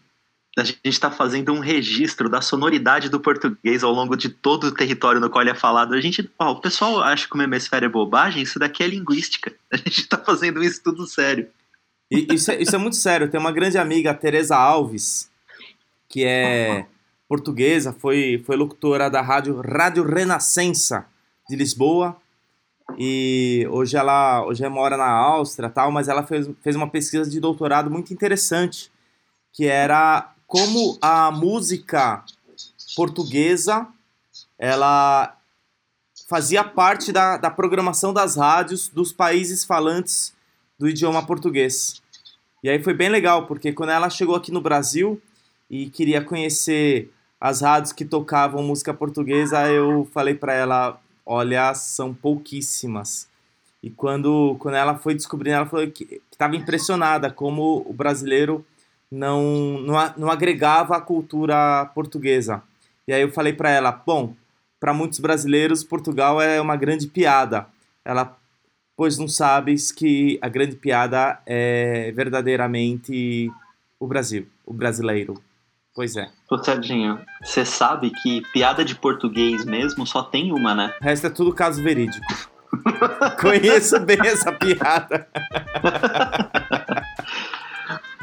A 0.58 0.64
gente 0.64 0.80
está 0.86 1.12
fazendo 1.12 1.52
um 1.52 1.60
registro 1.60 2.30
da 2.30 2.40
sonoridade 2.40 3.10
do 3.10 3.20
português 3.20 3.84
ao 3.84 3.92
longo 3.92 4.16
de 4.16 4.30
todo 4.30 4.68
o 4.68 4.72
território 4.72 5.20
no 5.20 5.30
qual 5.30 5.42
ele 5.42 5.52
é 5.52 5.56
falado. 5.56 5.94
A 5.94 6.00
gente, 6.00 6.30
ó, 6.40 6.54
o 6.54 6.62
pessoal 6.62 7.02
acha 7.02 7.28
que 7.28 7.34
o 7.34 7.38
memesfério 7.38 7.88
é 7.88 7.90
bobagem, 7.90 8.42
isso 8.42 8.58
daqui 8.58 8.82
é 8.82 8.88
linguística. 8.88 9.54
A 9.72 9.78
gente 9.78 10.02
está 10.02 10.18
fazendo 10.18 10.64
isso 10.64 10.82
tudo 10.82 11.06
sério. 11.06 11.48
E, 12.10 12.34
isso, 12.34 12.52
é, 12.52 12.62
isso 12.62 12.74
é 12.74 12.80
muito 12.80 12.96
sério. 12.96 13.30
Tem 13.30 13.40
uma 13.40 13.52
grande 13.52 13.78
amiga, 13.78 14.12
a 14.12 14.14
Tereza 14.14 14.56
Alves, 14.56 15.30
que 16.08 16.24
é 16.24 16.86
portuguesa, 17.28 17.92
foi, 17.92 18.42
foi 18.46 18.56
locutora 18.56 19.10
da 19.10 19.22
rádio 19.22 19.60
Rádio 19.60 20.04
Renascença 20.04 21.06
de 21.50 21.56
Lisboa. 21.56 22.16
E 22.98 23.68
hoje 23.72 23.98
ela 23.98 24.46
hoje 24.46 24.64
ela 24.64 24.74
mora 24.74 24.96
na 24.96 25.10
Áustria, 25.10 25.70
tal, 25.70 25.92
mas 25.92 26.08
ela 26.08 26.24
fez, 26.24 26.48
fez 26.62 26.76
uma 26.76 26.90
pesquisa 26.90 27.30
de 27.30 27.40
doutorado 27.40 27.90
muito 27.90 28.14
interessante, 28.14 28.92
que 29.52 29.66
era 29.66 30.35
como 30.48 30.98
a 31.02 31.32
música 31.32 32.24
portuguesa 32.96 33.88
ela 34.58 35.36
fazia 36.28 36.64
parte 36.64 37.12
da, 37.12 37.38
da 37.38 37.50
programação 37.50 38.14
das 38.14 38.36
rádios 38.36 38.88
dos 38.90 39.12
países 39.12 39.64
falantes 39.64 40.34
do 40.78 40.88
idioma 40.90 41.25
português. 41.25 42.02
E 42.64 42.70
aí 42.70 42.82
foi 42.82 42.94
bem 42.94 43.10
legal, 43.10 43.46
porque 43.46 43.72
quando 43.74 43.92
ela 43.92 44.10
chegou 44.10 44.36
aqui 44.36 44.52
no 44.52 44.62
Brasil, 44.62 45.22
e 45.70 45.90
queria 45.90 46.24
conhecer 46.24 47.12
as 47.40 47.62
rádios 47.62 47.92
que 47.92 48.06
tocavam 48.06 48.64
música 48.64 48.94
portuguesa, 48.94 49.70
eu 49.70 50.08
falei 50.14 50.34
para 50.34 50.54
ela, 50.54 51.00
olha, 51.25 51.74
são 51.74 52.14
pouquíssimas. 52.14 53.28
E 53.84 53.90
quando, 53.90 54.56
quando 54.60 54.75
ela 54.75 54.98
foi 54.98 55.14
descobrindo, 55.14 55.58
ela 55.58 55.66
falou 55.66 55.90
que 55.92 56.22
estava 56.32 56.56
impressionada 56.56 57.32
como 57.32 57.86
o 57.88 57.94
brasileiro 57.94 58.66
não, 59.12 59.80
não, 59.80 60.14
não 60.18 60.30
agregava 60.30 60.96
a 60.96 61.02
cultura 61.02 61.86
portuguesa. 61.94 62.62
E 63.08 63.14
aí 63.14 63.22
eu 63.22 63.32
falei 63.32 63.54
para 63.54 63.70
ela, 63.70 63.92
bom, 63.92 64.34
para 64.80 64.94
muitos 64.94 65.20
brasileiros, 65.20 65.84
Portugal 65.84 66.42
é 66.42 66.60
uma 66.60 66.76
grande 66.76 67.08
piada. 67.08 67.68
Ela, 68.04 68.38
pois 68.96 69.18
não 69.18 69.28
sabes 69.28 69.92
que 69.92 70.38
a 70.42 70.50
grande 70.50 70.76
piada 70.76 71.40
é 71.46 72.12
verdadeiramente 72.12 73.52
o 74.00 74.08
Brasil, 74.08 74.48
o 74.66 74.74
brasileiro. 74.74 75.42
Pois 75.96 76.18
é. 76.18 76.30
Ô, 76.52 76.58
Serginho, 76.58 77.20
você 77.42 77.64
sabe 77.64 78.12
que 78.22 78.42
piada 78.52 78.84
de 78.84 78.96
português 78.96 79.64
mesmo 79.64 80.06
só 80.06 80.22
tem 80.22 80.52
uma, 80.52 80.76
né? 80.76 80.94
O 81.00 81.04
resto 81.04 81.28
é 81.28 81.30
tudo 81.30 81.54
caso 81.54 81.82
verídico. 81.82 82.26
Conheço 83.40 84.00
bem 84.02 84.20
essa 84.26 84.52
piada. 84.52 85.28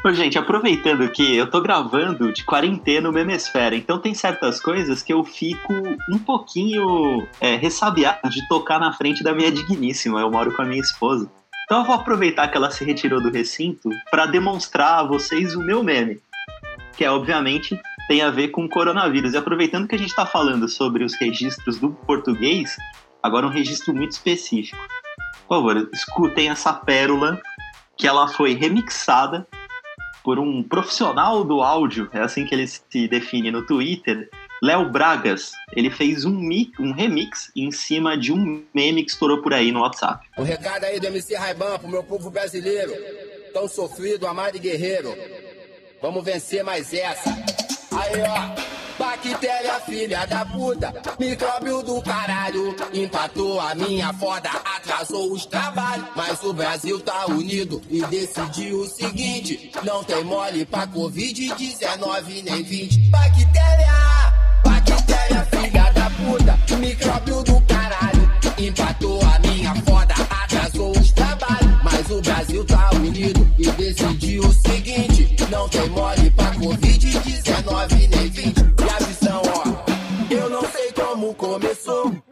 Ô, 0.04 0.12
gente, 0.12 0.37
aproveitando 0.37 1.09
que 1.11 1.37
eu 1.37 1.49
tô 1.49 1.61
gravando 1.61 2.32
de 2.32 2.44
quarentena 2.44 3.09
o 3.09 3.12
Memesfera, 3.12 3.76
então 3.76 3.99
tem 3.99 4.14
certas 4.14 4.61
coisas 4.61 5.00
que 5.00 5.12
eu 5.12 5.23
fico 5.23 5.73
um 6.11 6.18
pouquinho 6.18 7.26
é, 7.40 7.54
ressabiado 7.54 8.28
de 8.28 8.47
tocar 8.49 8.80
na 8.80 8.92
frente 8.92 9.23
da 9.23 9.32
minha 9.32 9.52
digníssima. 9.52 10.21
Eu 10.21 10.30
moro 10.30 10.52
com 10.54 10.62
a 10.62 10.64
minha 10.64 10.80
esposa. 10.80 11.30
Então 11.64 11.78
eu 11.78 11.85
vou 11.85 11.94
aproveitar 11.94 12.49
que 12.49 12.56
ela 12.56 12.71
se 12.71 12.85
retirou 12.85 13.23
do 13.23 13.30
recinto 13.30 13.90
para 14.11 14.26
demonstrar 14.26 14.99
a 14.99 15.04
vocês 15.04 15.54
o 15.54 15.61
meu 15.61 15.85
meme 15.85 16.21
que 16.97 17.04
é 17.04 17.11
obviamente 17.11 17.80
tem 18.06 18.23
a 18.23 18.30
ver 18.30 18.49
com 18.49 18.64
o 18.64 18.68
coronavírus. 18.68 19.35
E 19.35 19.37
aproveitando 19.37 19.88
que 19.88 19.94
a 19.94 19.99
gente 19.99 20.11
está 20.11 20.26
falando 20.26 20.68
sobre 20.68 21.04
os 21.04 21.14
registros 21.14 21.78
do 21.78 21.90
português, 21.90 22.76
agora 23.23 23.47
um 23.47 23.50
registro 23.50 23.94
muito 23.94 24.12
específico. 24.12 24.78
Por 25.49 25.56
favor, 25.56 25.88
escutem 25.92 26.50
essa 26.50 26.73
pérola 26.73 27.40
que 27.97 28.06
ela 28.06 28.28
foi 28.28 28.54
remixada 28.54 29.47
por 30.23 30.38
um 30.38 30.62
profissional 30.62 31.45
do 31.45 31.62
áudio, 31.62 32.09
é 32.12 32.21
assim 32.21 32.45
que 32.45 32.55
ele 32.55 32.67
se 32.67 33.09
define 33.09 33.50
no 33.50 33.67
Twitter, 33.67 34.29
Léo 34.62 34.91
Bragas. 34.91 35.52
Ele 35.75 35.91
fez 35.91 36.25
um, 36.25 36.31
mix, 36.31 36.79
um 36.79 36.93
remix 36.93 37.50
em 37.57 37.71
cima 37.71 38.17
de 38.17 38.33
um 38.33 38.64
meme 38.73 39.02
que 39.05 39.11
estourou 39.11 39.43
por 39.43 39.52
aí 39.52 39.73
no 39.73 39.81
WhatsApp. 39.81 40.26
O 40.37 40.43
recado 40.43 40.85
aí 40.85 41.00
do 41.00 41.07
MC 41.07 41.35
Raiban 41.35 41.79
pro 41.79 41.88
meu 41.88 42.05
povo 42.05 42.31
brasileiro, 42.31 42.93
tão 43.52 43.67
sofrido, 43.67 44.26
amado 44.26 44.57
e 44.57 44.61
guerreiro. 44.61 45.14
Vamos 46.00 46.25
vencer 46.25 46.64
mais 46.64 46.93
essa. 46.93 47.31
Aí, 47.93 48.23
ó. 48.23 48.72
Bactéria, 49.02 49.80
filha 49.80 50.25
da 50.26 50.47
puta, 50.47 50.94
micróbio 51.18 51.82
do 51.82 52.00
caralho. 52.02 52.73
Empatou 52.94 53.61
a 53.61 53.75
minha 53.75 54.12
foda, 54.12 54.49
atrasou 54.49 55.32
os 55.32 55.44
trabalhos. 55.44 56.06
Mas 56.14 56.40
o 56.44 56.52
Brasil 56.52 57.00
tá 57.00 57.26
unido 57.26 57.82
e 57.90 58.00
decidiu 58.06 58.78
o 58.78 58.87
seguinte: 58.87 59.73
não 59.82 60.04
tem 60.04 60.23
mole 60.23 60.64
pra 60.64 60.87
Covid-19 60.87 62.44
nem 62.44 62.62
20. 62.62 63.11
Bactéria, 63.11 64.32
bactéria, 64.64 65.49
filha 65.50 65.90
da 65.90 66.09
puta. 66.11 66.76
micróbio 66.78 67.42
do 67.42 67.61
caralho. 67.62 68.32
Empatou 68.56 69.21
a 69.23 69.38
minha 69.40 69.75
foda, 69.82 70.14
atrasou 70.30 70.92
os 70.92 71.11
trabalhos. 71.11 71.82
Mas 71.82 72.09
o 72.09 72.23
Brasil 72.23 72.64
tá 72.64 72.90
unido 72.94 73.52
e 73.59 73.68
decidiu 73.73 74.44
o 74.44 74.52
seguinte: 74.52 75.35
não 75.50 75.68
tem 75.68 75.88
mole 75.90 76.30
pra 76.30 76.54
Covid-19 76.54 77.90
nem 77.90 77.99
20. 77.99 78.12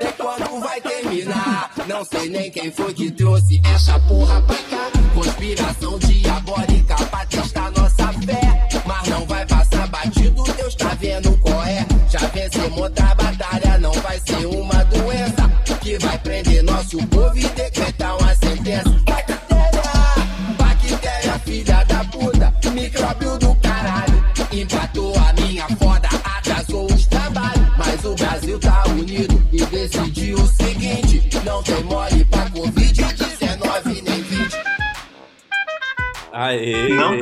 Nem 0.01 0.13
quando 0.13 0.61
vai 0.61 0.81
terminar. 0.81 1.71
Não 1.87 2.05
sei 2.05 2.29
nem 2.29 2.51
quem 2.51 2.71
foi 2.71 2.93
que 2.95 3.11
trouxe 3.11 3.61
essa 3.75 3.99
porra 4.01 4.41
pra 4.43 4.57
cá. 4.57 4.91
Conspiração 5.15 5.99
diabólica 5.99 6.95
pra 7.07 7.27
testar 7.27 7.71
nossa 7.73 8.13
fé. 8.25 8.69
Mas 8.87 9.09
não 9.09 9.27
vai 9.27 9.47
passar 9.47 9.87
batido, 9.89 10.43
Deus 10.57 10.75
tá 10.75 10.95
vendo 11.01 11.37
qual 11.39 11.63
é. 11.65 11.87
Já 12.09 12.21
vencemos 12.29 12.79
outra 12.79 13.15
batalha, 13.15 13.79
não 13.79 13.93
vai 13.93 14.19
ser 14.21 14.47
uma 14.47 14.85
doença 14.85 15.51
que 15.81 15.99
vai 15.99 16.19
prender 16.19 16.63
nosso 16.63 16.99
povo 17.09 17.37
e 17.37 17.49
Aê! 36.61 36.89
Não, 36.91 37.13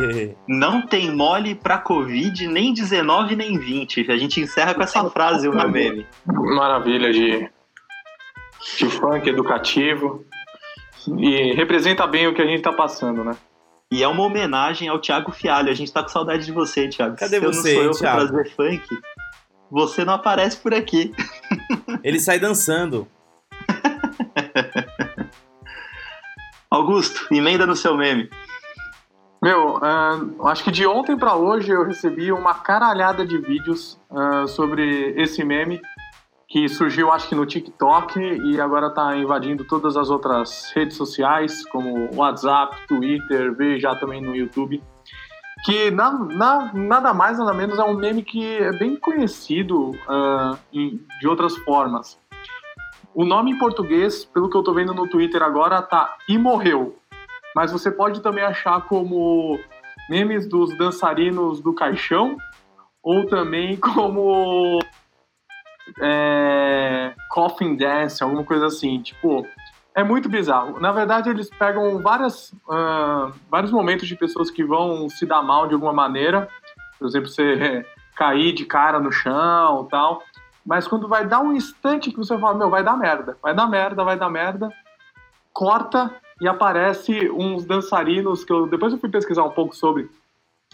não 0.49 0.87
tem 0.87 1.11
mole 1.15 1.55
pra 1.55 1.79
Covid, 1.79 2.47
nem 2.49 2.73
19, 2.75 3.37
nem 3.37 3.57
20. 3.59 4.11
A 4.11 4.17
gente 4.17 4.41
encerra 4.41 4.75
com 4.75 4.83
essa 4.83 5.09
frase, 5.11 5.49
o 5.49 5.55
meu 5.55 5.69
meme. 5.69 6.07
Maravilha 6.27 7.13
de, 7.13 7.49
de 8.77 8.87
funk 8.91 9.29
educativo. 9.29 10.25
E 11.19 11.53
representa 11.55 12.07
bem 12.07 12.27
o 12.27 12.35
que 12.35 12.43
a 12.43 12.47
gente 12.47 12.63
tá 12.63 12.73
passando, 12.73 13.23
né? 13.25 13.37
E 13.91 14.03
é 14.03 14.09
uma 14.09 14.25
homenagem 14.25 14.89
ao 14.89 14.99
Thiago 14.99 15.33
Fialho. 15.33 15.71
A 15.71 15.75
gente 15.75 15.93
tá 15.93 16.03
com 16.03 16.09
saudade 16.09 16.45
de 16.45 16.53
você, 16.53 16.89
Thiago. 16.89 17.17
Cadê 17.17 17.39
Se 17.39 17.45
eu 17.45 17.53
você, 17.53 17.75
não 17.75 17.75
sou 17.75 17.85
eu 17.85 17.91
pra 17.91 17.99
Thiago? 18.01 18.27
trazer 18.27 18.51
funk, 18.51 18.83
você 19.71 20.05
não 20.05 20.15
aparece 20.15 20.57
por 20.59 20.75
aqui. 20.75 21.13
Ele 22.03 22.19
sai 22.21 22.39
dançando. 22.39 23.07
Augusto, 26.71 27.27
emenda 27.35 27.65
no 27.65 27.75
seu 27.75 27.97
meme. 27.97 28.29
Meu, 29.49 29.79
ah, 29.83 30.21
acho 30.51 30.63
que 30.63 30.71
de 30.71 30.87
ontem 30.87 31.17
pra 31.17 31.35
hoje 31.35 31.71
eu 31.73 31.83
recebi 31.83 32.31
uma 32.31 32.53
caralhada 32.53 33.27
de 33.27 33.39
vídeos 33.39 33.99
ah, 34.11 34.47
sobre 34.47 35.15
esse 35.17 35.43
meme 35.43 35.81
que 36.47 36.69
surgiu, 36.69 37.11
acho 37.11 37.31
que 37.31 37.35
no 37.35 37.47
TikTok 37.47 38.21
e 38.21 38.61
agora 38.61 38.91
tá 38.91 39.17
invadindo 39.17 39.65
todas 39.65 39.97
as 39.97 40.11
outras 40.11 40.71
redes 40.75 40.99
sociais, 40.99 41.67
como 41.71 42.15
WhatsApp, 42.15 42.77
Twitter, 42.87 43.55
vejo 43.57 43.81
já 43.81 43.97
também 43.97 44.21
no 44.21 44.37
YouTube. 44.37 44.83
Que 45.65 45.91
na, 45.91 46.11
na- 46.13 46.71
nada 46.75 47.15
mais, 47.15 47.39
nada 47.39 47.55
menos 47.55 47.79
é 47.79 47.85
um 47.85 47.95
meme 47.95 48.23
que 48.23 48.45
é 48.59 48.71
bem 48.79 48.97
conhecido 48.97 49.93
ah, 50.07 50.59
em- 50.71 51.01
de 51.23 51.27
outras 51.27 51.57
formas. 51.57 52.21
O 53.15 53.25
nome 53.25 53.53
em 53.53 53.59
português, 53.59 54.27
pelo 54.27 54.51
que 54.51 54.57
eu 54.59 54.63
tô 54.63 54.75
vendo 54.75 54.93
no 54.93 55.09
Twitter 55.09 55.43
agora, 55.43 55.81
tá 55.81 56.19
E 56.29 56.37
Morreu. 56.37 56.98
Mas 57.59 57.73
você 57.73 57.91
pode 57.91 58.21
também 58.21 58.45
achar 58.45 58.83
como 58.83 59.59
memes 60.09 60.47
dos 60.47 60.79
dançarinos 60.79 61.61
do 61.61 61.75
caixão, 61.75 62.37
ou 63.03 63.27
também 63.27 63.75
como 63.83 64.79
é, 66.01 67.13
Coffin 67.29 67.75
Dance, 67.75 68.23
alguma 68.23 68.45
coisa 68.45 68.67
assim. 68.67 69.03
Tipo, 69.03 69.45
é 69.93 70.05
muito 70.05 70.29
bizarro. 70.29 70.79
Na 70.79 70.93
verdade, 70.93 71.31
eles 71.31 71.51
pegam 71.51 72.01
várias, 72.01 72.55
ah, 72.71 73.33
vários 73.51 73.73
momentos 73.73 74.07
de 74.07 74.15
pessoas 74.15 74.53
que 74.53 74.63
vão 74.63 75.11
se 75.11 75.27
dar 75.27 75.43
mal 75.43 75.67
de 75.67 75.75
alguma 75.75 75.93
maneira. 75.93 76.49
Por 76.97 77.09
exemplo, 77.09 77.29
você 77.29 77.85
cair 78.15 78.53
de 78.53 78.67
cara 78.67 79.01
no 79.01 79.11
chão 79.11 79.89
tal. 79.91 80.23
Mas 80.65 80.87
quando 80.87 81.09
vai 81.09 81.27
dar 81.27 81.41
um 81.41 81.53
instante 81.53 82.13
que 82.13 82.19
você 82.19 82.39
fala, 82.39 82.57
meu, 82.57 82.71
vai 82.71 82.85
dar 82.85 82.97
merda, 82.97 83.37
vai 83.43 83.53
dar 83.53 83.67
merda, 83.67 84.05
vai 84.05 84.17
dar 84.17 84.31
merda, 84.31 84.73
corta 85.53 86.15
e 86.41 86.47
aparece 86.49 87.31
uns 87.31 87.65
dançarinos 87.65 88.45
que 88.45 88.53
eu 88.53 88.67
depois 88.67 88.93
eu 88.93 88.99
fui 88.99 89.09
pesquisar 89.09 89.45
um 89.45 89.51
pouco 89.51 89.75
sobre 89.75 90.09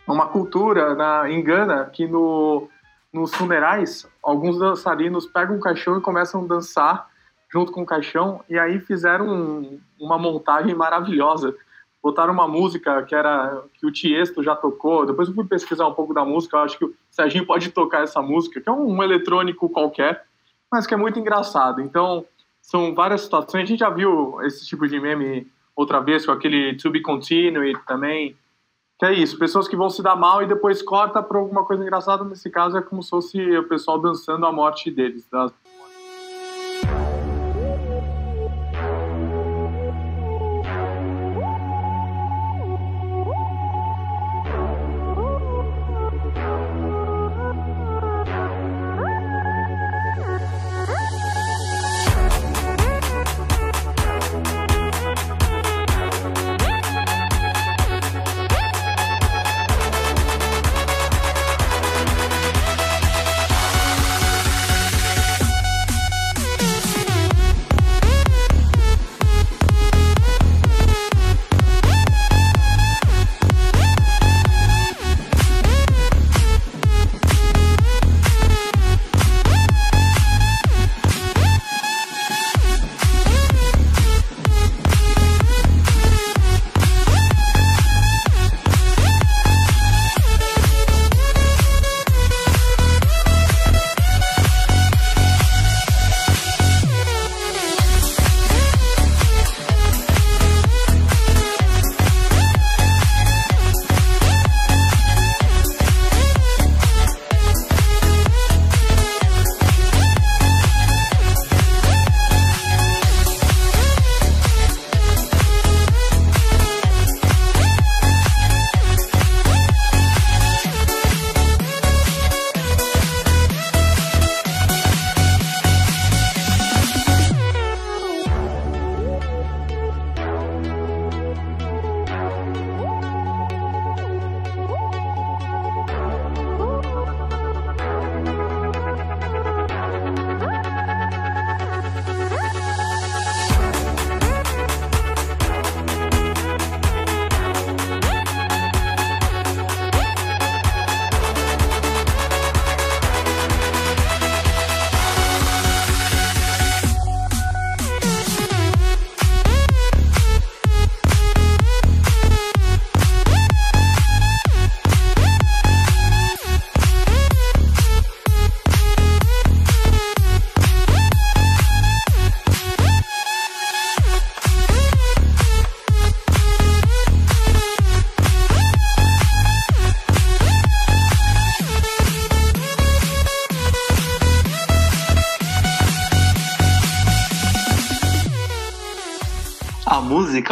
uma 0.07 0.27
cultura 0.27 0.95
na 0.95 1.31
em 1.31 1.43
Gana 1.43 1.87
que 1.87 2.07
no 2.07 2.69
nos 3.13 3.33
funerais 3.35 4.07
alguns 4.23 4.59
dançarinos 4.59 5.25
pegam 5.27 5.57
um 5.57 5.61
caixão 5.61 5.97
e 5.97 6.01
começam 6.01 6.43
a 6.43 6.47
dançar 6.47 7.09
junto 7.51 7.71
com 7.71 7.83
o 7.83 7.87
caixão 7.87 8.41
e 8.51 8.59
aí 8.59 8.81
fizeram 8.81 9.29
um- 9.29 9.79
uma 10.01 10.19
montagem 10.19 10.75
maravilhosa. 10.75 11.55
Botaram 12.03 12.33
uma 12.35 12.49
música 12.49 13.03
que 13.05 13.15
era 13.15 13.63
que 13.75 13.87
o 13.87 13.93
Tiesto 13.93 14.43
já 14.43 14.57
tocou. 14.57 15.07
Depois 15.07 15.29
eu 15.29 15.35
fui 15.35 15.45
pesquisar 15.45 15.87
um 15.87 15.95
pouco 15.95 16.13
da 16.13 16.25
música 16.25 16.57
eu 16.57 16.63
acho 16.63 16.77
que 16.77 16.85
o 16.85 16.95
Serginho 17.11 17.47
pode 17.47 17.71
tocar 17.71 18.03
essa 18.03 18.21
música 18.21 18.61
que 18.61 18.69
é 18.69 18.73
um, 18.73 18.97
um 18.97 19.03
eletrônico 19.03 19.69
qualquer 19.69 20.25
mas 20.71 20.85
que 20.89 20.93
é 20.93 20.97
muito 20.97 21.19
engraçado. 21.21 21.81
Então 21.81 22.27
são 22.61 22.93
várias 22.97 23.21
situações. 23.21 23.63
A 23.63 23.67
gente 23.67 23.79
já 23.79 23.91
viu 23.91 24.43
esse 24.43 24.67
tipo 24.67 24.89
de 24.89 24.99
meme 24.99 25.47
outra 25.77 26.01
vez 26.01 26.25
com 26.25 26.33
aquele 26.33 26.77
To 26.77 26.91
Be 26.91 27.01
Continued 27.01 27.79
também. 27.87 28.37
Que 28.99 29.07
é 29.07 29.13
isso, 29.13 29.39
pessoas 29.39 29.67
que 29.67 29.75
vão 29.75 29.91
se 29.91 30.03
dar 30.03 30.15
mal 30.15 30.43
e 30.43 30.47
depois 30.47 30.81
corta 30.81 31.23
para 31.23 31.39
alguma 31.39 31.65
coisa 31.65 31.83
engraçada. 31.83 32.23
Nesse 32.25 32.49
caso 32.49 32.79
é 32.79 32.83
como 32.83 33.03
se 33.03 33.11
fosse 33.11 33.57
o 33.57 33.69
pessoal 33.69 33.99
dançando 33.99 34.47
a 34.47 34.53
morte 34.53 34.91
deles. 34.91 35.27
tá? 35.27 35.51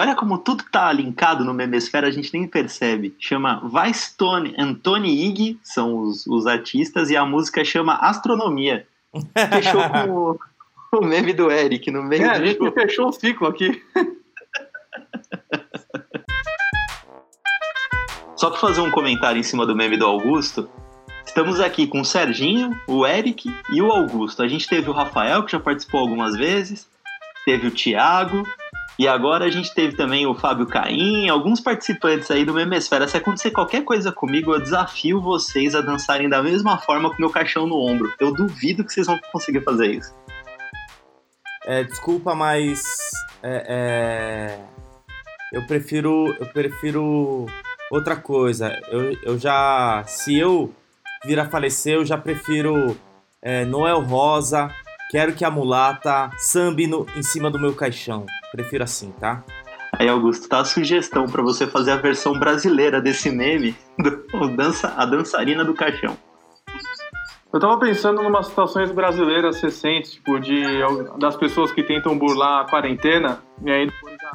Olha 0.03 0.17
como 0.17 0.37
tudo 0.37 0.65
tá 0.65 0.93
linkado 0.93 1.45
no 1.45 1.55
Memesfera, 1.55 2.09
a 2.09 2.11
gente 2.11 2.33
nem 2.35 2.47
percebe. 2.47 3.15
Chama 3.21 3.62
Weistone 3.73 4.53
Antoni 4.59 5.29
Ig, 5.29 5.61
são 5.62 5.97
os, 6.01 6.27
os 6.27 6.45
artistas, 6.47 7.09
e 7.09 7.17
a 7.17 7.25
música 7.25 7.65
chama 7.65 7.95
Astronomia. 7.95 8.85
Fechou 9.51 9.88
com 9.88 10.11
o, 10.11 10.38
o 10.99 11.05
meme 11.05 11.33
do 11.33 11.51
Eric 11.53 11.88
no 11.93 12.03
meio 12.03 12.25
É, 12.25 12.31
a 12.31 12.38
do 12.38 12.47
gente 12.47 12.59
jogo. 12.59 12.73
fechou 12.73 13.09
o 13.09 13.12
ciclo 13.12 13.47
aqui. 13.47 13.81
Só 18.37 18.51
pra 18.51 18.59
fazer 18.59 18.81
um 18.81 18.91
comentário 18.91 19.38
em 19.38 19.45
cima 19.45 19.65
do 19.65 19.77
meme 19.77 19.97
do 19.97 20.05
Augusto, 20.05 20.69
estamos 21.25 21.61
aqui 21.61 21.87
com 21.87 22.01
o 22.01 22.05
Serginho, 22.05 22.77
o 22.88 23.07
Eric 23.07 23.49
e 23.73 23.81
o 23.81 23.93
Augusto. 23.93 24.43
A 24.43 24.49
gente 24.49 24.67
teve 24.67 24.91
o 24.91 24.93
Rafael, 24.93 25.45
que 25.45 25.53
já 25.53 25.61
participou 25.61 26.01
algumas 26.01 26.37
vezes, 26.37 26.88
teve 27.45 27.69
o 27.69 27.71
Thiago, 27.71 28.45
e 29.03 29.09
agora 29.09 29.47
a 29.47 29.51
gente 29.51 29.75
teve 29.75 29.97
também 29.97 30.29
o 30.29 30.35
Fábio 30.37 30.65
Caim, 30.65 31.29
alguns 31.29 31.61
participantes 31.61 32.31
aí 32.31 32.45
do 32.45 32.55
Memesfera. 32.55 33.09
Se 33.09 33.17
acontecer 33.17 33.51
qualquer 33.51 33.83
coisa 33.83 34.12
comigo, 34.12 34.55
eu 34.55 34.61
desafio 34.61 35.21
vocês 35.21 35.75
a 35.75 35.81
dançarem 35.81 36.29
da 36.29 36.41
mesma 36.41 36.79
forma 36.79 37.11
com 37.11 37.17
meu 37.19 37.29
caixão 37.29 37.67
no 37.67 37.75
ombro. 37.75 38.15
Eu 38.21 38.33
duvido 38.33 38.85
que 38.85 38.93
vocês 38.93 39.09
vão 39.09 39.19
conseguir 39.33 39.61
fazer 39.62 39.88
isso. 39.88 40.15
É, 41.65 41.83
desculpa, 41.83 42.33
mas 42.37 42.81
é, 43.43 43.67
é, 43.69 44.59
eu 45.53 45.67
prefiro 45.67 46.33
eu 46.38 46.47
prefiro 46.47 47.47
outra 47.91 48.15
coisa. 48.15 48.81
Eu, 48.87 49.19
eu 49.25 49.37
já 49.37 50.05
se 50.07 50.38
eu 50.38 50.73
vir 51.25 51.41
a 51.41 51.51
falecer, 51.51 51.95
eu 51.95 52.07
já 52.07 52.17
prefiro 52.17 52.97
é, 53.43 53.65
Noel 53.65 54.01
Rosa. 54.01 54.71
Quero 55.11 55.35
que 55.35 55.45
a 55.45 55.51
mulata 55.51 56.31
sambe 56.38 56.87
no, 56.87 57.05
em 57.17 57.23
cima 57.25 57.51
do 57.51 57.59
meu 57.59 57.75
caixão. 57.75 58.27
Prefiro 58.53 58.85
assim, 58.85 59.12
tá? 59.19 59.43
Aí, 59.99 60.09
Augusto, 60.09 60.49
tá 60.49 60.61
a 60.61 60.65
sugestão 60.65 61.27
pra 61.27 61.43
você 61.43 61.67
fazer 61.67 61.93
a 61.93 61.97
versão 61.97 62.33
brasileira 62.38 63.01
desse 63.01 63.31
meme, 63.31 63.75
do, 63.99 64.25
o 64.35 64.49
dança, 64.49 64.95
a 64.97 65.05
dançarina 65.05 65.65
do 65.65 65.75
caixão. 65.75 66.17
Eu 67.53 67.61
tava 67.61 67.79
pensando 67.79 68.23
em 68.23 68.27
umas 68.27 68.47
situações 68.47 68.91
brasileiras 68.91 69.61
recentes, 69.61 70.12
tipo, 70.12 70.38
de, 70.41 70.62
das 71.19 71.37
pessoas 71.37 71.71
que 71.71 71.83
tentam 71.83 72.17
burlar 72.19 72.62
a 72.62 72.65
quarentena, 72.69 73.41
e 73.62 73.71
aí 73.71 73.87
depois 73.87 74.15
já 74.21 74.31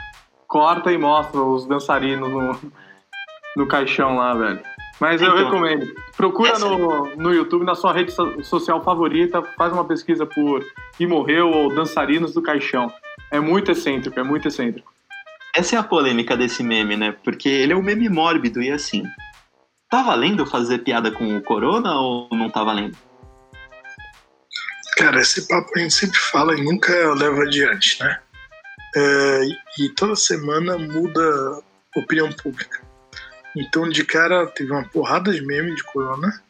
corta 0.47 0.91
e 0.91 0.97
mostra 0.99 1.41
os 1.41 1.65
dançarinos 1.65 2.29
no, 2.29 2.55
no 3.57 3.67
caixão 3.67 4.17
lá, 4.17 4.35
velho. 4.35 4.59
Mas 4.99 5.21
eu 5.21 5.29
Então, 5.29 5.43
recomendo. 5.45 5.93
Procura 6.15 6.51
essa- 6.51 6.69
no, 6.69 7.15
no 7.15 7.33
YouTube, 7.33 7.65
na 7.65 7.73
sua 7.75 7.91
rede 7.93 8.11
so- 8.11 8.43
social 8.43 8.83
favorita, 8.83 9.41
faz 9.57 9.73
uma 9.73 9.85
pesquisa 9.85 10.25
por 10.25 10.63
E 10.99 11.05
Morreu 11.07 11.49
ou 11.49 11.73
Dançarinos 11.73 12.33
do 12.33 12.41
Caixão. 12.41 12.91
É 13.31 13.39
muito 13.39 13.71
excêntrico, 13.71 14.19
é 14.19 14.23
muito 14.23 14.47
excêntrico. 14.47 14.93
Essa 15.55 15.75
é 15.75 15.79
a 15.79 15.83
polêmica 15.83 16.37
desse 16.37 16.63
meme, 16.63 16.95
né? 16.95 17.15
Porque 17.23 17.49
ele 17.49 17.73
é 17.73 17.75
um 17.75 17.81
meme 17.81 18.09
mórbido 18.09 18.61
e 18.61 18.71
assim. 18.71 19.03
Tá 19.89 20.03
valendo 20.03 20.45
fazer 20.45 20.79
piada 20.79 21.11
com 21.11 21.37
o 21.37 21.41
corona 21.41 21.95
ou 21.99 22.29
não 22.31 22.49
tá 22.49 22.63
valendo? 22.63 22.97
Cara, 24.97 25.21
esse 25.21 25.47
papo 25.47 25.69
a 25.75 25.79
gente 25.79 25.93
sempre 25.93 26.17
fala 26.17 26.55
e 26.55 26.63
nunca 26.63 26.93
leva 27.13 27.43
adiante, 27.43 27.99
né? 28.01 28.19
É, 28.95 29.41
e 29.79 29.89
toda 29.89 30.15
semana 30.15 30.77
muda 30.77 31.21
a 31.95 31.99
opinião 31.99 32.31
pública. 32.31 32.81
Então, 33.55 33.87
de 33.89 34.03
cara, 34.03 34.47
teve 34.47 34.71
uma 34.71 34.87
porrada 34.87 35.31
de 35.31 35.41
memes 35.41 35.75
de 35.75 35.83
corona. 35.83 36.41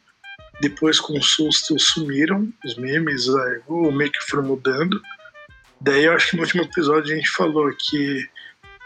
Depois, 0.60 0.98
com 0.98 1.16
o 1.16 1.22
susto, 1.22 1.78
sumiram 1.78 2.52
os 2.64 2.76
memes, 2.76 3.28
aí, 3.28 3.60
ou 3.66 3.92
meio 3.92 4.10
que 4.10 4.20
foram 4.28 4.44
mudando. 4.44 5.00
Daí, 5.80 6.04
eu 6.04 6.12
acho 6.12 6.30
que 6.30 6.36
no 6.36 6.42
último 6.42 6.62
episódio 6.62 7.12
a 7.12 7.16
gente 7.16 7.30
falou 7.30 7.70
que. 7.78 8.28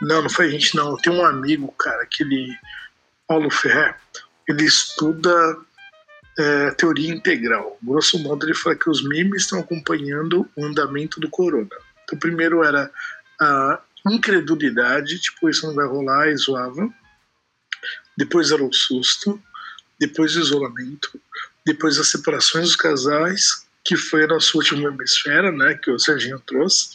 Não, 0.00 0.22
não 0.22 0.30
foi 0.30 0.46
a 0.46 0.50
gente, 0.50 0.74
não. 0.76 0.96
Tem 0.96 1.12
um 1.12 1.24
amigo, 1.24 1.72
cara, 1.78 2.02
aquele 2.02 2.56
Paulo 3.26 3.50
Ferrer, 3.50 3.96
ele 4.48 4.64
estuda 4.64 5.56
é, 6.38 6.70
teoria 6.72 7.10
integral. 7.10 7.78
Grosso 7.82 8.18
modo, 8.18 8.44
ele 8.44 8.54
fala 8.54 8.76
que 8.76 8.90
os 8.90 9.02
memes 9.02 9.42
estão 9.42 9.60
acompanhando 9.60 10.48
o 10.56 10.64
andamento 10.64 11.20
do 11.20 11.30
corona. 11.30 11.70
Então, 12.04 12.18
primeiro 12.18 12.64
era 12.64 12.90
a 13.40 13.80
incredulidade, 14.10 15.20
tipo, 15.20 15.48
isso 15.48 15.66
não 15.66 15.74
vai 15.74 15.86
rolar, 15.86 16.28
e 16.28 16.36
zoava. 16.36 16.92
Depois 18.16 18.50
era 18.50 18.62
o 18.62 18.72
susto. 18.72 19.40
Depois 19.98 20.34
o 20.36 20.40
isolamento. 20.40 21.20
Depois 21.64 21.98
as 21.98 22.10
separações 22.10 22.66
dos 22.66 22.76
casais, 22.76 23.66
que 23.84 23.96
foi 23.96 24.24
a 24.24 24.28
nossa 24.28 24.56
última 24.56 24.88
hemisfera, 24.88 25.50
né, 25.52 25.74
que 25.74 25.90
o 25.90 25.98
Serginho 25.98 26.40
trouxe. 26.46 26.90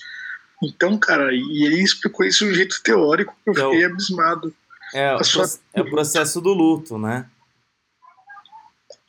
Então, 0.63 0.97
cara, 0.97 1.31
e 1.33 1.65
ele 1.65 1.81
explicou 1.83 2.25
isso 2.25 2.45
de 2.45 2.51
um 2.51 2.55
jeito 2.55 2.81
teórico 2.81 3.35
que 3.43 3.49
eu 3.49 3.53
Que 3.53 3.59
é 3.61 3.65
o- 3.65 3.71
fiquei 3.71 3.85
abismado. 3.85 4.55
É, 4.93 5.13
o 5.15 5.23
sua- 5.23 5.45
é 5.73 5.81
o 5.81 5.89
processo 5.89 6.39
do 6.41 6.53
luto, 6.53 6.97
né? 6.97 7.25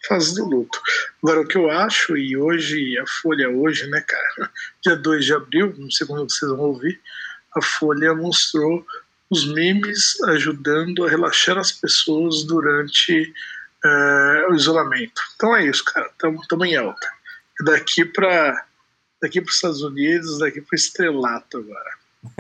fase 0.09 0.35
do 0.37 0.45
luto. 0.49 0.81
Agora, 1.23 1.41
o 1.43 1.47
que 1.47 1.59
eu 1.59 1.71
acho, 1.71 2.17
e 2.17 2.35
hoje, 2.37 2.97
a 2.99 3.05
Folha 3.21 3.51
hoje, 3.51 3.87
né, 3.89 4.01
cara, 4.01 4.51
dia 4.83 4.97
2 4.97 5.25
de 5.25 5.35
abril, 5.35 5.75
não 5.77 5.91
sei 5.91 6.07
quando 6.07 6.31
vocês 6.31 6.51
vão 6.51 6.61
ouvir, 6.61 6.99
a 7.55 7.61
Folha 7.61 8.15
mostrou 8.15 8.87
os 9.29 9.45
memes 9.53 10.19
ajudando 10.29 11.05
a 11.05 11.11
relaxar 11.11 11.59
as 11.59 11.73
pessoas 11.73 12.45
durante 12.45 13.35
eh, 13.85 14.47
o 14.51 14.55
isolamento. 14.55 15.21
Então 15.37 15.55
é 15.55 15.67
isso, 15.67 15.85
cara, 15.85 16.09
estamos 16.11 16.67
em 16.67 16.77
alta. 16.77 17.07
Daqui 17.65 18.05
para 18.05 18.67
daqui 19.21 19.41
os 19.41 19.55
Estados 19.55 19.83
Unidos, 19.83 20.39
daqui 20.39 20.61
para 20.61 20.77
estrelato 20.77 21.59
agora. 21.59 21.91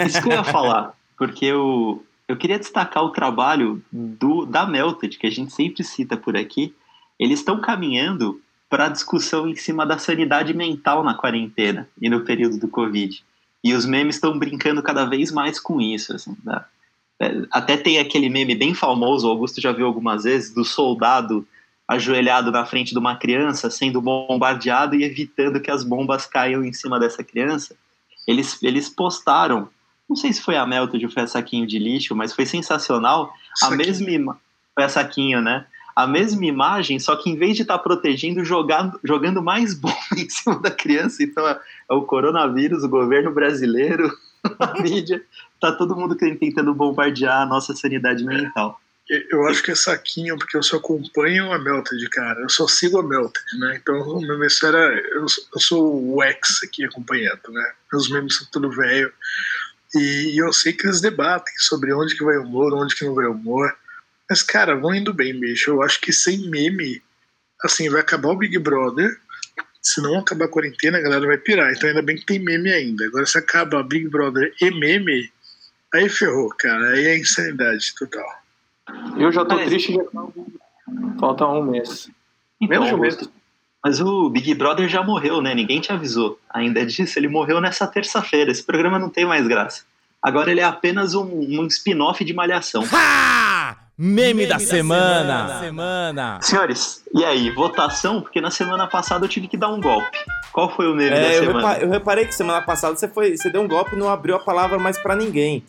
Isso 0.06 0.22
que 0.22 0.28
eu 0.28 0.32
ia 0.32 0.44
falar, 0.44 0.94
porque 1.16 1.46
eu, 1.46 2.04
eu 2.26 2.36
queria 2.36 2.58
destacar 2.58 3.02
o 3.02 3.10
trabalho 3.10 3.82
do, 3.90 4.46
da 4.46 4.66
Melted, 4.66 5.18
que 5.18 5.26
a 5.26 5.30
gente 5.30 5.52
sempre 5.52 5.82
cita 5.82 6.16
por 6.16 6.36
aqui. 6.36 6.74
Eles 7.18 7.40
estão 7.40 7.60
caminhando 7.60 8.40
para 8.68 8.86
a 8.86 8.88
discussão 8.88 9.48
em 9.48 9.56
cima 9.56 9.86
da 9.86 9.98
sanidade 9.98 10.52
mental 10.54 11.02
na 11.02 11.14
quarentena 11.14 11.88
e 12.00 12.08
no 12.08 12.20
período 12.24 12.58
do 12.58 12.68
Covid. 12.68 13.24
E 13.64 13.74
os 13.74 13.84
memes 13.84 14.16
estão 14.16 14.38
brincando 14.38 14.82
cada 14.82 15.04
vez 15.04 15.32
mais 15.32 15.58
com 15.58 15.80
isso. 15.80 16.14
assim, 16.14 16.34
tá? 16.44 16.68
É, 17.20 17.42
Até 17.50 17.76
tem 17.76 17.98
aquele 17.98 18.28
meme 18.28 18.54
bem 18.54 18.74
famoso, 18.74 19.26
o 19.26 19.30
Augusto 19.30 19.60
já 19.60 19.72
viu 19.72 19.86
algumas 19.86 20.24
vezes, 20.24 20.54
do 20.54 20.64
soldado 20.64 21.46
ajoelhado 21.88 22.52
na 22.52 22.66
frente 22.66 22.92
de 22.92 22.98
uma 22.98 23.16
criança 23.16 23.70
sendo 23.70 24.00
bombardeado 24.00 24.94
e 24.94 25.02
evitando 25.04 25.60
que 25.60 25.70
as 25.70 25.82
bombas 25.82 26.26
caiam 26.26 26.62
em 26.62 26.72
cima 26.72 27.00
dessa 27.00 27.24
criança. 27.24 27.74
Eles, 28.26 28.62
eles 28.62 28.90
postaram, 28.90 29.68
não 30.08 30.14
sei 30.14 30.32
se 30.32 30.42
foi 30.42 30.56
a 30.56 30.66
Melted 30.66 31.02
ou 31.06 31.10
foi 31.10 31.22
a 31.22 31.26
Saquinho 31.26 31.66
de 31.66 31.78
Lixo, 31.78 32.14
mas 32.14 32.34
foi 32.34 32.44
sensacional. 32.44 33.32
A 33.62 33.66
Saquinho. 33.66 33.78
mesma 33.78 34.10
ima- 34.10 34.40
Foi 34.74 34.84
a 34.84 34.88
Saquinho, 34.88 35.40
né? 35.40 35.64
A 35.96 36.06
mesma 36.06 36.44
imagem, 36.44 36.98
só 37.00 37.16
que 37.16 37.28
em 37.30 37.36
vez 37.36 37.56
de 37.56 37.62
estar 37.62 37.78
protegendo, 37.78 38.44
jogando, 38.44 39.00
jogando 39.02 39.42
mais 39.42 39.74
bomba 39.74 39.96
em 40.16 40.28
cima 40.28 40.60
da 40.60 40.70
criança. 40.70 41.22
Então 41.22 41.48
é, 41.48 41.58
é 41.90 41.94
o 41.94 42.02
coronavírus, 42.02 42.84
o 42.84 42.88
governo 42.88 43.32
brasileiro, 43.32 44.08
a 44.60 44.80
mídia, 44.80 45.22
tá 45.60 45.72
todo 45.72 45.96
mundo 45.96 46.14
tentando 46.14 46.72
bombardear 46.74 47.40
a 47.42 47.46
nossa 47.46 47.74
sanidade 47.74 48.22
mental. 48.24 48.78
Eu 49.08 49.46
acho 49.46 49.62
que 49.62 49.70
é 49.70 49.74
saquinho, 49.74 50.36
porque 50.36 50.54
eu 50.54 50.62
só 50.62 50.76
acompanho 50.76 51.50
a 51.50 51.58
Melted, 51.58 52.06
cara. 52.10 52.40
Eu 52.42 52.48
só 52.50 52.68
sigo 52.68 52.98
a 52.98 53.02
Melted, 53.02 53.58
né? 53.58 53.78
Então, 53.80 53.98
o 54.02 54.20
meu 54.20 54.38
memes 54.38 54.62
era. 54.62 54.78
Eu, 54.78 55.24
eu 55.54 55.60
sou 55.60 56.14
o 56.14 56.22
ex 56.22 56.62
aqui 56.62 56.84
acompanhando, 56.84 57.40
né? 57.48 57.72
Meus 57.90 58.10
memes 58.10 58.36
são 58.36 58.46
tudo 58.52 58.70
velho. 58.70 59.10
E, 59.94 60.34
eu 60.36 60.52
sei 60.52 60.74
que 60.74 60.86
eles 60.86 61.00
debatem 61.00 61.54
sobre 61.56 61.90
onde 61.94 62.14
que 62.16 62.24
vai 62.24 62.36
o 62.36 62.42
humor, 62.42 62.74
onde 62.74 62.94
que 62.94 63.06
não 63.06 63.14
vai 63.14 63.24
o 63.24 63.32
humor. 63.32 63.74
Mas, 64.28 64.42
cara, 64.42 64.76
vão 64.76 64.94
indo 64.94 65.14
bem, 65.14 65.40
bicho. 65.40 65.70
Eu 65.70 65.82
acho 65.82 66.00
que 66.02 66.12
sem 66.12 66.50
meme, 66.50 67.02
assim, 67.64 67.88
vai 67.88 68.02
acabar 68.02 68.28
o 68.28 68.36
Big 68.36 68.58
Brother. 68.58 69.18
Se 69.80 70.02
não 70.02 70.18
acabar 70.18 70.44
a 70.44 70.48
quarentena, 70.48 70.98
a 70.98 71.00
galera 71.00 71.26
vai 71.26 71.38
pirar. 71.38 71.72
Então, 71.72 71.88
ainda 71.88 72.02
bem 72.02 72.16
que 72.16 72.26
tem 72.26 72.38
meme 72.38 72.70
ainda. 72.70 73.06
Agora, 73.06 73.24
se 73.24 73.38
acaba 73.38 73.82
Big 73.82 74.06
Brother 74.08 74.52
e 74.60 74.70
meme, 74.70 75.32
aí 75.94 76.10
ferrou, 76.10 76.50
cara. 76.58 76.90
Aí 76.90 77.06
é 77.06 77.18
insanidade 77.18 77.94
total. 77.94 78.47
Eu 79.16 79.30
já 79.32 79.44
tô 79.44 79.54
Mas- 79.54 79.66
triste, 79.66 79.92
já 79.94 80.02
falta 81.18 81.46
um 81.46 81.62
mês. 81.62 82.10
Então, 82.60 82.68
Menos 82.80 82.88
de 82.88 82.94
um 82.94 82.98
mês. 82.98 83.18
Mas 83.84 84.00
o 84.00 84.28
Big 84.28 84.52
Brother 84.54 84.88
já 84.88 85.02
morreu, 85.02 85.40
né? 85.40 85.54
Ninguém 85.54 85.80
te 85.80 85.92
avisou 85.92 86.38
ainda 86.50 86.84
disso. 86.84 87.18
Ele 87.18 87.28
morreu 87.28 87.60
nessa 87.60 87.86
terça-feira. 87.86 88.50
Esse 88.50 88.62
programa 88.64 88.98
não 88.98 89.08
tem 89.08 89.24
mais 89.24 89.46
graça. 89.46 89.84
Agora 90.20 90.50
ele 90.50 90.60
é 90.60 90.64
apenas 90.64 91.14
um, 91.14 91.22
um 91.24 91.66
spin-off 91.66 92.24
de 92.24 92.34
Malhação. 92.34 92.82
Meme, 93.96 94.46
da, 94.46 94.58
semana. 94.60 95.58
semana. 95.60 96.38
Senhores, 96.40 97.04
e 97.12 97.24
aí? 97.24 97.50
Votação? 97.50 98.20
Porque 98.20 98.40
na 98.40 98.50
semana 98.50 98.86
passada 98.86 99.24
eu 99.24 99.28
tive 99.28 99.48
que 99.48 99.56
dar 99.56 99.68
um 99.68 99.80
golpe. 99.80 100.16
Qual 100.52 100.68
foi 100.70 100.86
o 100.90 100.94
meme 100.94 101.10
da 101.10 101.16
É, 101.16 101.38
eu, 101.38 101.44
semana? 101.44 101.68
repa- 101.68 101.80
eu 101.84 101.90
reparei 101.90 102.24
que 102.24 102.32
semana 102.34 102.62
passada 102.62 102.94
você, 102.96 103.08
foi, 103.08 103.36
você 103.36 103.50
deu 103.50 103.60
um 103.60 103.66
golpe 103.68 103.94
e 103.96 103.98
não 103.98 104.08
abriu 104.08 104.36
a 104.36 104.38
palavra 104.38 104.78
mais 104.78 104.98
pra 104.98 105.16
ninguém. 105.16 105.64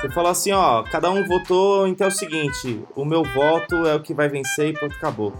Você 0.00 0.08
falou 0.10 0.30
assim, 0.30 0.50
ó, 0.52 0.82
cada 0.84 1.10
um 1.10 1.26
votou, 1.26 1.86
então 1.86 2.06
é 2.06 2.08
o 2.08 2.12
seguinte, 2.12 2.82
o 2.96 3.04
meu 3.04 3.22
voto 3.22 3.86
é 3.86 3.94
o 3.94 4.00
que 4.00 4.14
vai 4.14 4.28
vencer 4.28 4.68
e 4.68 4.72
pronto, 4.72 4.94
acabou. 4.96 5.34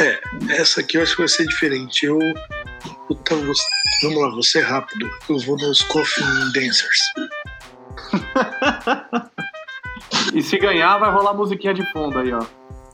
É, 0.00 0.20
essa 0.50 0.80
aqui 0.80 0.96
eu 0.96 1.02
acho 1.02 1.12
que 1.12 1.18
vai 1.22 1.28
ser 1.28 1.46
diferente. 1.46 2.04
Eu. 2.06 2.18
Puta, 3.08 3.34
vou- 3.36 3.54
vamos 4.02 4.22
lá, 4.22 4.28
vou 4.30 4.42
ser 4.42 4.60
rápido. 4.62 5.08
Eu 5.28 5.38
vou 5.40 5.56
nos 5.56 5.82
Coffin 5.82 6.24
Dancers. 6.54 6.98
E 10.34 10.42
se 10.42 10.58
ganhar, 10.58 10.98
vai 10.98 11.10
rolar 11.10 11.32
musiquinha 11.32 11.72
de 11.72 11.84
fundo 11.92 12.18
aí, 12.18 12.32
ó. 12.32 12.44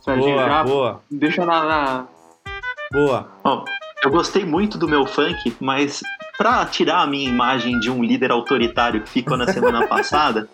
Serginho, 0.00 0.36
Boa, 0.36 0.48
já 0.48 0.64
boa. 0.64 1.02
deixa 1.10 1.44
na, 1.44 1.64
na- 1.64 2.06
Boa. 2.92 3.32
Ó, 3.42 3.64
eu 4.04 4.10
gostei 4.10 4.44
muito 4.44 4.78
do 4.78 4.86
meu 4.86 5.04
funk, 5.06 5.56
mas 5.60 6.02
pra 6.42 6.66
tirar 6.66 7.02
a 7.02 7.06
minha 7.06 7.30
imagem 7.30 7.78
de 7.78 7.88
um 7.88 8.02
líder 8.02 8.32
autoritário 8.32 9.00
que 9.02 9.08
ficou 9.08 9.36
na 9.36 9.46
semana 9.46 9.86
passada, 9.86 10.48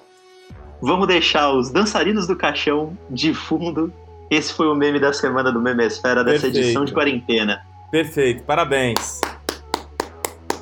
vamos 0.83 1.09
deixar 1.09 1.51
os 1.51 1.71
dançarinos 1.71 2.27
do 2.27 2.37
caixão 2.37 2.95
de 3.09 3.33
fundo. 3.33 3.91
Esse 4.31 4.53
foi 4.53 4.69
o 4.69 4.75
meme 4.75 5.01
da 5.01 5.15
semana 5.15 5.51
do 5.51 5.59
Memesfera 5.59 6.23
dessa 6.23 6.43
Perfeito. 6.43 6.59
edição 6.59 6.85
de 6.85 6.93
quarentena. 6.93 7.63
Perfeito, 7.91 8.43
parabéns. 8.43 9.23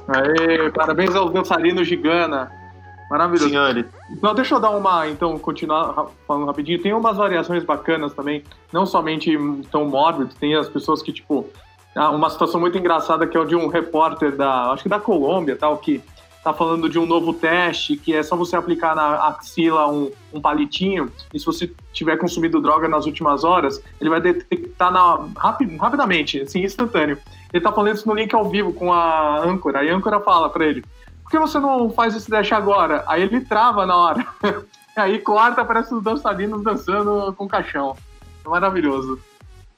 Aê, 0.06 0.70
parabéns 0.70 1.12
aos 1.16 1.32
dançarinos 1.32 1.88
de 1.88 1.96
Gana. 1.96 2.48
Maravilhoso. 3.10 3.48
Senhores. 3.48 3.86
Então, 4.12 4.32
deixa 4.32 4.54
eu 4.54 4.60
dar 4.60 4.70
uma, 4.70 5.08
então, 5.08 5.36
continuar 5.40 6.06
falando 6.24 6.46
rapidinho. 6.46 6.80
Tem 6.80 6.92
umas 6.94 7.16
variações 7.16 7.64
bacanas 7.64 8.14
também, 8.14 8.44
não 8.72 8.86
somente 8.86 9.36
tão 9.72 9.86
mórbido, 9.86 10.32
tem 10.38 10.54
as 10.54 10.68
pessoas 10.68 11.02
que, 11.02 11.12
tipo, 11.12 11.48
uma 12.00 12.28
situação 12.30 12.60
muito 12.60 12.76
engraçada 12.76 13.26
que 13.26 13.36
é 13.36 13.40
o 13.40 13.44
de 13.44 13.56
um 13.56 13.68
repórter 13.68 14.36
da, 14.36 14.72
acho 14.72 14.82
que 14.82 14.88
da 14.88 15.00
Colômbia, 15.00 15.56
tal, 15.56 15.78
que 15.78 16.02
tá 16.44 16.52
falando 16.52 16.88
de 16.88 16.96
um 16.96 17.06
novo 17.06 17.32
teste, 17.32 17.96
que 17.96 18.14
é 18.14 18.22
só 18.22 18.36
você 18.36 18.54
aplicar 18.54 18.94
na 18.94 19.26
axila 19.26 19.88
um, 19.88 20.12
um 20.32 20.40
palitinho, 20.40 21.10
e 21.34 21.40
se 21.40 21.44
você 21.44 21.72
tiver 21.92 22.16
consumido 22.18 22.60
droga 22.60 22.86
nas 22.86 23.04
últimas 23.04 23.42
horas, 23.42 23.82
ele 24.00 24.08
vai 24.08 24.20
detectar 24.20 24.92
na, 24.92 25.26
rapi- 25.36 25.76
rapidamente, 25.76 26.40
assim, 26.40 26.62
instantâneo. 26.62 27.18
Ele 27.52 27.62
tá 27.62 27.72
falando 27.72 27.96
isso 27.96 28.06
no 28.06 28.14
link 28.14 28.32
ao 28.32 28.48
vivo 28.48 28.72
com 28.72 28.92
a 28.92 29.40
âncora, 29.40 29.82
e 29.82 29.90
a 29.90 29.96
âncora 29.96 30.20
fala 30.20 30.48
pra 30.48 30.64
ele, 30.64 30.84
por 31.24 31.30
que 31.32 31.38
você 31.38 31.58
não 31.58 31.90
faz 31.90 32.14
esse 32.14 32.30
dash 32.30 32.52
agora? 32.52 33.02
Aí 33.08 33.22
ele 33.22 33.40
trava 33.40 33.84
na 33.84 33.96
hora. 33.96 34.26
Aí 34.94 35.18
corta, 35.18 35.64
parece 35.64 35.92
os 35.92 36.02
dançarinos 36.02 36.62
dançando 36.62 37.34
com 37.34 37.48
caixão. 37.48 37.96
É 38.44 38.48
maravilhoso. 38.48 39.18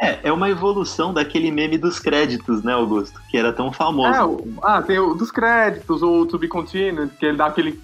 É, 0.00 0.28
é 0.28 0.32
uma 0.32 0.48
evolução 0.48 1.12
daquele 1.12 1.50
meme 1.50 1.76
dos 1.76 1.98
créditos, 1.98 2.62
né, 2.62 2.72
Augusto? 2.72 3.20
Que 3.30 3.36
era 3.36 3.52
tão 3.52 3.72
famoso. 3.72 4.14
É, 4.14 4.24
o- 4.24 4.46
ah, 4.62 4.80
tem 4.80 4.98
o 4.98 5.12
dos 5.12 5.30
créditos, 5.32 6.02
ou 6.02 6.20
o 6.20 6.26
To 6.26 6.38
Be 6.38 6.46
Continued, 6.46 7.10
que 7.18 7.26
ele 7.26 7.36
dá 7.36 7.46
aquele, 7.46 7.80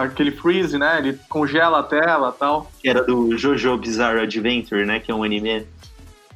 aquele 0.00 0.30
freeze, 0.30 0.78
né? 0.78 0.98
Ele 0.98 1.18
congela 1.28 1.80
a 1.80 1.82
tela 1.82 2.32
e 2.34 2.38
tal. 2.38 2.70
Que 2.80 2.88
era 2.88 3.02
do 3.02 3.36
Jojo 3.36 3.76
Bizarre 3.76 4.20
Adventure, 4.20 4.86
né? 4.86 5.00
Que 5.00 5.10
é 5.10 5.14
um 5.14 5.24
anime. 5.24 5.66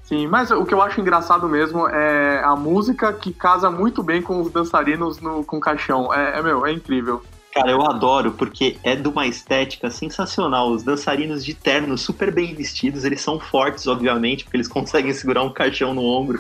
Sim, 0.03 0.27
mas 0.27 0.51
o 0.51 0.65
que 0.65 0.75
eu 0.75 0.83
acho 0.83 1.01
engraçado 1.01 1.49
mesmo 1.49 1.89
é 1.89 2.41
a 2.45 2.55
música 2.57 3.13
que 3.13 3.33
casa 3.33 3.71
muito 3.71 4.03
bem 4.03 4.21
com 4.23 4.41
os 4.41 4.51
dançarinos 4.53 5.21
no, 5.21 5.45
com 5.45 5.59
caixão. 5.61 6.13
É, 6.13 6.39
é, 6.39 6.43
meu, 6.43 6.65
é 6.67 6.73
incrível. 6.73 7.23
Cara, 7.57 7.71
eu 7.71 7.81
adoro 7.81 8.33
porque 8.33 8.77
é 8.83 8.95
de 8.95 9.09
uma 9.09 9.27
estética 9.27 9.91
sensacional. 9.91 10.71
Os 10.71 10.83
dançarinos 10.83 11.43
de 11.43 11.55
terno 11.55 11.97
super 11.97 12.31
bem 12.31 12.55
vestidos, 12.55 13.03
eles 13.03 13.23
são 13.23 13.41
fortes, 13.41 13.87
obviamente, 13.87 14.45
porque 14.45 14.59
eles 14.59 14.69
conseguem 14.69 15.11
segurar 15.15 15.43
um 15.43 15.51
caixão 15.51 15.95
no 15.95 16.03
ombro. 16.03 16.39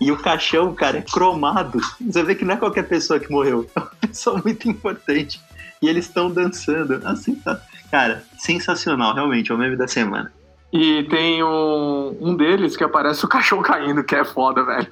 E 0.00 0.10
o 0.10 0.16
caixão, 0.16 0.74
cara, 0.74 0.98
é 0.98 1.02
cromado. 1.02 1.78
Você 2.00 2.24
vê 2.24 2.34
que 2.34 2.44
não 2.44 2.54
é 2.54 2.56
qualquer 2.56 2.88
pessoa 2.88 3.20
que 3.20 3.30
morreu, 3.30 3.70
é 3.72 3.78
uma 3.78 3.90
pessoa 4.00 4.42
muito 4.44 4.68
importante. 4.68 5.40
E 5.80 5.88
eles 5.88 6.06
estão 6.06 6.28
dançando. 6.28 7.00
Assim, 7.04 7.36
tá. 7.36 7.60
Cara, 7.88 8.24
sensacional, 8.36 9.14
realmente, 9.14 9.52
é 9.52 9.54
o 9.54 9.58
meme 9.58 9.76
da 9.76 9.86
semana. 9.86 10.32
E 10.72 11.04
tem 11.04 11.40
um, 11.40 12.16
um 12.20 12.34
deles 12.34 12.76
que 12.76 12.82
aparece 12.82 13.24
o 13.24 13.28
caixão 13.28 13.62
caindo, 13.62 14.02
que 14.02 14.16
é 14.16 14.24
foda, 14.24 14.64
velho. 14.64 14.88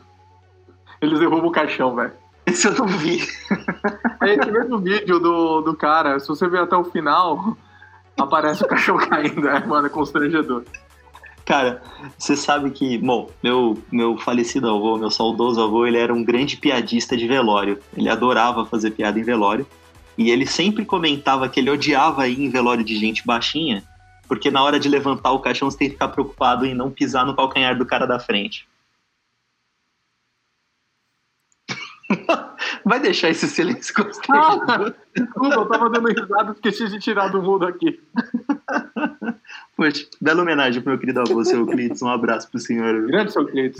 Eles 1.00 1.18
derrubam 1.18 1.48
o 1.48 1.52
caixão, 1.52 1.96
velho. 1.96 2.12
Esse 2.46 2.68
eu 2.68 2.74
não 2.74 2.86
vi. 2.86 3.26
É 4.22 4.34
esse 4.34 4.50
mesmo 4.50 4.78
vídeo 4.78 5.18
do, 5.18 5.60
do 5.62 5.76
cara, 5.76 6.18
se 6.20 6.28
você 6.28 6.48
ver 6.48 6.60
até 6.60 6.76
o 6.76 6.84
final, 6.84 7.56
aparece 8.16 8.62
o 8.64 8.68
caixão 8.68 8.96
caindo, 9.08 9.48
é, 9.48 9.66
mano, 9.66 9.86
é 9.86 9.90
constrangedor. 9.90 10.64
Cara, 11.44 11.80
você 12.18 12.36
sabe 12.36 12.70
que, 12.70 12.98
bom, 12.98 13.30
meu, 13.42 13.80
meu 13.90 14.16
falecido 14.18 14.68
avô, 14.68 14.96
meu 14.96 15.10
saudoso 15.10 15.62
avô, 15.62 15.86
ele 15.86 15.98
era 15.98 16.12
um 16.12 16.24
grande 16.24 16.56
piadista 16.56 17.16
de 17.16 17.28
velório. 17.28 17.78
Ele 17.96 18.08
adorava 18.08 18.66
fazer 18.66 18.90
piada 18.90 19.18
em 19.18 19.22
velório. 19.22 19.66
E 20.18 20.30
ele 20.30 20.46
sempre 20.46 20.84
comentava 20.84 21.48
que 21.48 21.60
ele 21.60 21.70
odiava 21.70 22.26
ir 22.26 22.40
em 22.40 22.50
velório 22.50 22.82
de 22.82 22.96
gente 22.96 23.24
baixinha, 23.24 23.84
porque 24.26 24.50
na 24.50 24.62
hora 24.62 24.80
de 24.80 24.88
levantar 24.88 25.30
o 25.32 25.40
caixão 25.40 25.70
você 25.70 25.78
tem 25.78 25.88
que 25.88 25.94
ficar 25.94 26.08
preocupado 26.08 26.64
em 26.64 26.74
não 26.74 26.90
pisar 26.90 27.26
no 27.26 27.36
calcanhar 27.36 27.76
do 27.76 27.86
cara 27.86 28.06
da 28.06 28.18
frente. 28.18 28.66
Vai 32.84 33.00
deixar 33.00 33.30
esse 33.30 33.48
silêncio 33.48 33.94
constrangedor? 33.94 34.94
Desculpa, 35.14 35.54
eu 35.54 35.66
tava 35.66 35.90
dando 35.90 36.08
risada, 36.08 36.52
esqueci 36.52 36.88
de 36.88 36.98
tirar 37.00 37.28
do 37.28 37.42
mundo 37.42 37.66
aqui. 37.66 38.00
Poxa, 39.76 40.06
bela 40.20 40.42
homenagem 40.42 40.80
pro 40.80 40.90
meu 40.90 40.98
querido 40.98 41.20
avô, 41.20 41.44
seu 41.44 41.60
Euclides. 41.60 42.02
Um 42.02 42.08
abraço 42.08 42.50
pro 42.50 42.60
senhor. 42.60 43.06
Grande 43.06 43.32
seu 43.32 43.42
Euclides. 43.42 43.78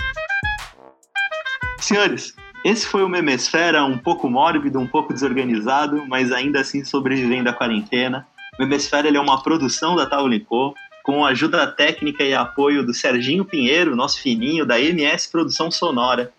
Senhores, 1.78 2.34
esse 2.64 2.86
foi 2.86 3.04
o 3.04 3.08
Memesfera, 3.08 3.84
um 3.84 3.98
pouco 3.98 4.28
mórbido, 4.28 4.78
um 4.78 4.86
pouco 4.86 5.12
desorganizado, 5.12 6.04
mas 6.08 6.32
ainda 6.32 6.60
assim 6.60 6.84
sobrevivendo 6.84 7.48
à 7.48 7.52
quarentena. 7.52 8.26
O 8.58 8.62
Memesfera 8.62 9.08
é 9.08 9.20
uma 9.20 9.42
produção 9.42 9.94
da 9.94 10.06
Taulico, 10.06 10.74
com 11.04 11.24
ajuda 11.24 11.66
técnica 11.68 12.24
e 12.24 12.34
apoio 12.34 12.84
do 12.84 12.92
Serginho 12.92 13.44
Pinheiro, 13.44 13.94
nosso 13.94 14.20
fininho, 14.20 14.66
da 14.66 14.80
MS 14.80 15.30
Produção 15.30 15.70
Sonora. 15.70 16.32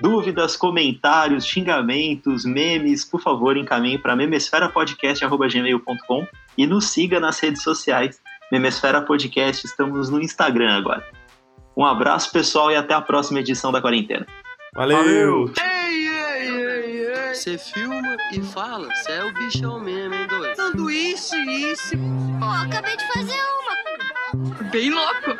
Dúvidas, 0.00 0.56
comentários, 0.56 1.46
xingamentos, 1.46 2.44
memes, 2.44 3.04
por 3.04 3.20
favor, 3.20 3.56
encaminhe 3.56 3.98
para 3.98 4.14
memesferapodcast.gmail.com 4.14 6.26
e 6.58 6.66
nos 6.66 6.90
siga 6.90 7.18
nas 7.18 7.40
redes 7.40 7.62
sociais. 7.62 8.20
Memesfera 8.52 9.00
Podcast, 9.00 9.66
estamos 9.66 10.10
no 10.10 10.20
Instagram 10.20 10.76
agora. 10.76 11.02
Um 11.76 11.84
abraço, 11.84 12.30
pessoal, 12.30 12.70
e 12.70 12.76
até 12.76 12.94
a 12.94 13.00
próxima 13.00 13.40
edição 13.40 13.72
da 13.72 13.80
quarentena. 13.80 14.26
Valeu! 14.74 15.50
Você 17.32 17.58
filma 17.58 18.16
e 18.32 18.40
fala, 18.40 18.88
você 18.94 19.12
é 19.12 19.24
o 19.24 19.32
bichão 19.32 19.78
mesmo, 19.78 20.14
hein, 20.14 20.26
doido? 20.26 20.56
Sanduíche, 20.56 21.36
isso. 21.36 21.96
Pô, 22.38 22.46
acabei 22.46 22.96
de 22.96 23.06
fazer 23.12 23.34
uma. 23.34 24.64
Bem 24.70 24.90
louco. 24.90 25.36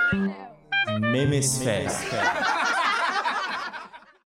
Memesfera. 1.00 1.90